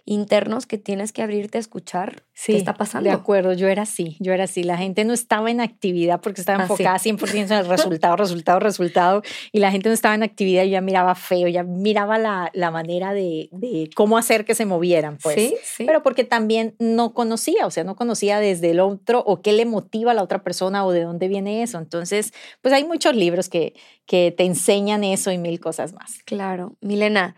internos 0.06 0.66
que 0.66 0.78
tienes 0.78 1.12
que 1.12 1.22
abrirte 1.22 1.58
a 1.58 1.62
escuchar 1.62 2.24
qué 2.46 2.58
está 2.58 2.74
pasando. 2.74 3.10
De 3.10 3.16
acuerdo, 3.16 3.54
yo 3.54 3.68
era 3.68 3.84
así, 3.84 4.18
yo 4.20 4.34
era 4.34 4.46
así. 4.46 4.64
La 4.64 4.78
gente 4.78 5.06
no 5.06 5.14
estaba 5.14 5.52
en 5.52 5.62
actividad 5.62 6.22
porque 6.22 6.42
estaba 6.42 6.60
ah, 6.60 6.64
enfocada 6.64 6.98
100% 6.98 7.46
en 7.46 7.52
el 7.52 7.68
resultado, 7.68 8.16
resultado, 8.16 8.60
resultado, 8.60 9.22
y 9.52 9.60
la 9.60 9.72
gente 9.72 9.90
no 9.90 9.94
estaba 9.94 10.16
en 10.16 10.24
actividad 10.24 10.64
y 10.64 10.72
ya 10.72 10.82
miraba 10.82 11.16
feo, 11.16 11.48
ya 11.48 11.64
miraba 11.64 12.18
la, 12.18 12.50
la 12.54 12.72
manera 12.72 13.14
de, 13.14 13.50
de, 13.52 13.90
cómo 13.96 14.18
hacer 14.18 14.46
que 14.46 14.56
se 14.56 14.66
movieran, 14.66 15.18
pues. 15.22 15.36
Sí, 15.36 15.56
sí. 15.64 15.84
Pero 15.86 16.04
porque 16.04 16.24
también 16.24 16.76
no 16.80 17.14
conocía, 17.14 17.66
o 17.66 17.72
sea, 17.72 17.84
no 17.84 17.96
conocía 17.96 18.40
desde 18.40 18.72
el 18.72 18.80
otro 18.80 19.24
o 19.26 19.42
qué 19.42 19.54
le 19.54 19.66
motiva 19.66 20.12
a 20.12 20.14
la 20.16 20.24
otra 20.24 20.44
persona 20.44 20.86
o 20.86 20.92
de 20.92 21.04
dónde 21.04 21.28
viene 21.28 21.64
eso. 21.64 21.78
Entonces, 21.78 22.34
pues 22.62 22.74
hay 22.74 22.84
muchos 22.84 23.16
libros 23.16 23.50
que, 23.50 23.74
que 24.06 24.34
te 24.36 24.46
enseñan 24.46 25.04
eso 25.04 25.32
y 25.32 25.38
mil 25.38 25.60
cosas 25.60 25.94
más. 25.94 26.24
Claro. 26.26 26.76
Milena, 26.82 27.36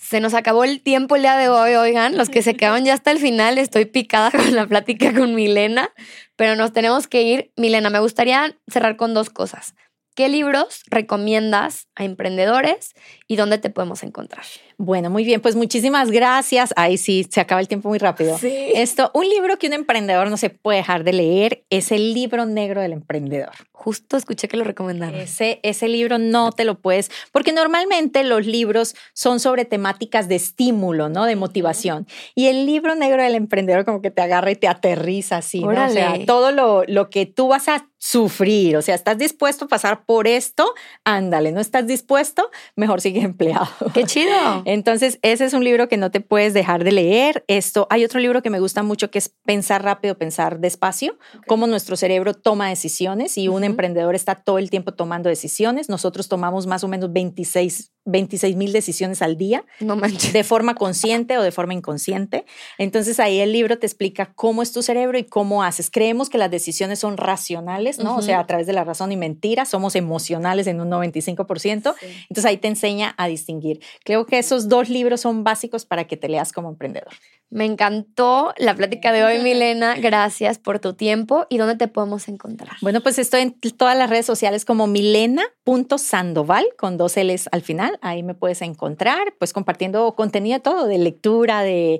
se 0.00 0.20
nos 0.20 0.32
acabó 0.32 0.64
el 0.64 0.80
tiempo 0.80 1.14
el 1.14 1.22
día 1.22 1.36
de 1.36 1.50
hoy, 1.50 1.74
oigan, 1.74 2.16
los 2.16 2.30
que 2.30 2.42
se 2.42 2.54
quedaron 2.54 2.84
ya 2.84 2.94
hasta 2.94 3.10
el 3.10 3.18
final, 3.18 3.58
estoy 3.58 3.84
picada 3.84 4.30
con 4.36 4.54
la 4.54 4.66
plática 4.66 5.12
con 5.12 5.34
Milena, 5.34 5.90
pero 6.36 6.56
nos 6.56 6.72
tenemos 6.72 7.06
que 7.06 7.22
ir. 7.22 7.52
Milena, 7.56 7.90
me 7.90 8.00
gustaría 8.00 8.56
cerrar 8.66 8.96
con 8.96 9.12
dos 9.12 9.28
cosas. 9.28 9.74
¿Qué 10.16 10.28
libros 10.28 10.82
recomiendas 10.90 11.88
a 11.94 12.04
emprendedores 12.04 12.94
y 13.28 13.36
dónde 13.36 13.58
te 13.58 13.70
podemos 13.70 14.02
encontrar? 14.02 14.44
Bueno, 14.82 15.10
muy 15.10 15.24
bien, 15.24 15.42
pues 15.42 15.56
muchísimas 15.56 16.10
gracias. 16.10 16.72
Ahí 16.74 16.96
sí, 16.96 17.26
se 17.28 17.38
acaba 17.38 17.60
el 17.60 17.68
tiempo 17.68 17.90
muy 17.90 17.98
rápido. 17.98 18.38
Sí. 18.38 18.72
Esto, 18.74 19.10
un 19.12 19.28
libro 19.28 19.58
que 19.58 19.66
un 19.66 19.74
emprendedor 19.74 20.30
no 20.30 20.38
se 20.38 20.48
puede 20.48 20.78
dejar 20.78 21.04
de 21.04 21.12
leer 21.12 21.64
es 21.68 21.92
el 21.92 22.14
libro 22.14 22.46
negro 22.46 22.80
del 22.80 22.94
emprendedor. 22.94 23.52
Justo 23.72 24.16
escuché 24.16 24.48
que 24.48 24.56
lo 24.56 24.64
recomendaron. 24.64 25.20
Ese, 25.20 25.60
ese 25.62 25.86
libro 25.86 26.16
no 26.16 26.52
te 26.52 26.64
lo 26.64 26.78
puedes, 26.78 27.10
porque 27.30 27.52
normalmente 27.52 28.24
los 28.24 28.46
libros 28.46 28.94
son 29.12 29.38
sobre 29.38 29.66
temáticas 29.66 30.28
de 30.28 30.36
estímulo, 30.36 31.10
¿no? 31.10 31.26
De 31.26 31.36
motivación. 31.36 32.06
Y 32.34 32.46
el 32.46 32.64
libro 32.64 32.94
negro 32.94 33.22
del 33.22 33.34
emprendedor 33.34 33.84
como 33.84 34.00
que 34.00 34.10
te 34.10 34.22
agarra 34.22 34.50
y 34.50 34.56
te 34.56 34.68
aterriza 34.68 35.38
así, 35.38 35.60
¿no? 35.62 35.70
O 35.70 35.88
sea, 35.90 36.24
todo 36.24 36.52
lo, 36.52 36.84
lo 36.86 37.10
que 37.10 37.26
tú 37.26 37.48
vas 37.48 37.68
a 37.68 37.86
sufrir, 38.00 38.78
o 38.78 38.82
sea, 38.82 38.94
estás 38.94 39.18
dispuesto 39.18 39.66
a 39.66 39.68
pasar 39.68 40.04
por 40.06 40.26
esto, 40.26 40.72
ándale, 41.04 41.52
no 41.52 41.60
estás 41.60 41.86
dispuesto, 41.86 42.50
mejor 42.74 43.02
sigue 43.02 43.20
empleado. 43.24 43.68
Qué 43.92 44.04
chido. 44.04 44.62
Entonces, 44.72 45.18
ese 45.22 45.46
es 45.46 45.52
un 45.52 45.64
libro 45.64 45.88
que 45.88 45.96
no 45.96 46.12
te 46.12 46.20
puedes 46.20 46.54
dejar 46.54 46.84
de 46.84 46.92
leer. 46.92 47.44
Esto, 47.48 47.88
hay 47.90 48.04
otro 48.04 48.20
libro 48.20 48.40
que 48.40 48.50
me 48.50 48.60
gusta 48.60 48.84
mucho 48.84 49.10
que 49.10 49.18
es 49.18 49.34
Pensar 49.44 49.82
rápido, 49.82 50.16
pensar 50.16 50.60
despacio, 50.60 51.18
cómo 51.48 51.66
nuestro 51.66 51.96
cerebro 51.96 52.34
toma 52.34 52.68
decisiones 52.68 53.36
y 53.36 53.48
un 53.48 53.64
emprendedor 53.64 54.14
está 54.14 54.36
todo 54.36 54.58
el 54.58 54.70
tiempo 54.70 54.92
tomando 54.92 55.28
decisiones. 55.28 55.88
Nosotros 55.88 56.28
tomamos 56.28 56.68
más 56.68 56.84
o 56.84 56.88
menos 56.88 57.12
26 57.12 57.92
26 58.04 58.56
mil 58.56 58.72
decisiones 58.72 59.22
al 59.22 59.36
día, 59.36 59.64
no 59.80 59.96
de 59.96 60.44
forma 60.44 60.74
consciente 60.74 61.38
o 61.38 61.42
de 61.42 61.52
forma 61.52 61.74
inconsciente. 61.74 62.44
Entonces 62.78 63.20
ahí 63.20 63.40
el 63.40 63.52
libro 63.52 63.78
te 63.78 63.86
explica 63.86 64.32
cómo 64.34 64.62
es 64.62 64.72
tu 64.72 64.82
cerebro 64.82 65.18
y 65.18 65.24
cómo 65.24 65.62
haces. 65.62 65.90
Creemos 65.90 66.30
que 66.30 66.38
las 66.38 66.50
decisiones 66.50 66.98
son 66.98 67.16
racionales, 67.16 67.98
¿no? 67.98 68.16
O 68.16 68.22
sea, 68.22 68.40
a 68.40 68.46
través 68.46 68.66
de 68.66 68.72
la 68.72 68.84
razón 68.84 69.12
y 69.12 69.16
mentira, 69.16 69.64
somos 69.64 69.96
emocionales 69.96 70.66
en 70.66 70.80
un 70.80 70.90
95%. 70.90 71.94
Entonces 72.00 72.44
ahí 72.44 72.56
te 72.56 72.68
enseña 72.68 73.14
a 73.18 73.28
distinguir. 73.28 73.80
Creo 74.04 74.26
que 74.26 74.38
esos 74.38 74.68
dos 74.68 74.88
libros 74.88 75.20
son 75.20 75.44
básicos 75.44 75.84
para 75.84 76.06
que 76.06 76.16
te 76.16 76.28
leas 76.28 76.52
como 76.52 76.70
emprendedor. 76.70 77.12
Me 77.50 77.64
encantó 77.64 78.54
la 78.58 78.76
plática 78.76 79.10
de 79.10 79.24
hoy, 79.24 79.40
Milena. 79.40 79.96
Gracias 79.96 80.58
por 80.58 80.78
tu 80.78 80.94
tiempo. 80.94 81.46
¿Y 81.50 81.58
dónde 81.58 81.74
te 81.74 81.88
podemos 81.88 82.28
encontrar? 82.28 82.76
Bueno, 82.80 83.00
pues 83.00 83.18
estoy 83.18 83.40
en 83.40 83.52
todas 83.76 83.98
las 83.98 84.08
redes 84.08 84.24
sociales 84.24 84.64
como 84.64 84.86
milena.sandoval 84.86 86.64
con 86.78 86.96
dos 86.96 87.16
L's 87.16 87.48
al 87.50 87.62
final. 87.62 87.98
Ahí 88.02 88.22
me 88.22 88.34
puedes 88.34 88.62
encontrar, 88.62 89.34
pues 89.38 89.52
compartiendo 89.52 90.14
contenido 90.14 90.60
todo, 90.60 90.86
de 90.86 90.98
lectura, 90.98 91.62
de 91.62 91.98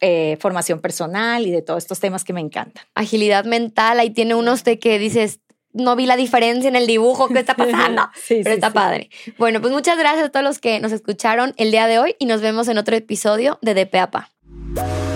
eh, 0.00 0.36
formación 0.40 0.80
personal 0.80 1.44
y 1.44 1.50
de 1.50 1.62
todos 1.62 1.82
estos 1.82 1.98
temas 1.98 2.22
que 2.22 2.32
me 2.32 2.40
encantan. 2.40 2.84
Agilidad 2.94 3.46
mental, 3.46 3.98
ahí 3.98 4.10
tiene 4.10 4.36
unos 4.36 4.62
de 4.62 4.78
que 4.78 5.00
dices, 5.00 5.40
no 5.72 5.96
vi 5.96 6.06
la 6.06 6.16
diferencia 6.16 6.68
en 6.68 6.76
el 6.76 6.86
dibujo, 6.86 7.28
¿qué 7.28 7.40
está 7.40 7.54
pasando? 7.54 8.08
sí, 8.14 8.40
Pero 8.44 8.54
está 8.54 8.72
padre. 8.72 9.10
Bueno, 9.38 9.60
pues 9.60 9.72
muchas 9.72 9.98
gracias 9.98 10.26
a 10.26 10.28
todos 10.30 10.44
los 10.44 10.60
que 10.60 10.78
nos 10.78 10.92
escucharon 10.92 11.52
el 11.56 11.72
día 11.72 11.88
de 11.88 11.98
hoy 11.98 12.14
y 12.20 12.26
nos 12.26 12.40
vemos 12.40 12.68
en 12.68 12.78
otro 12.78 12.94
episodio 12.94 13.58
de 13.60 13.74
Bye. 14.74 15.13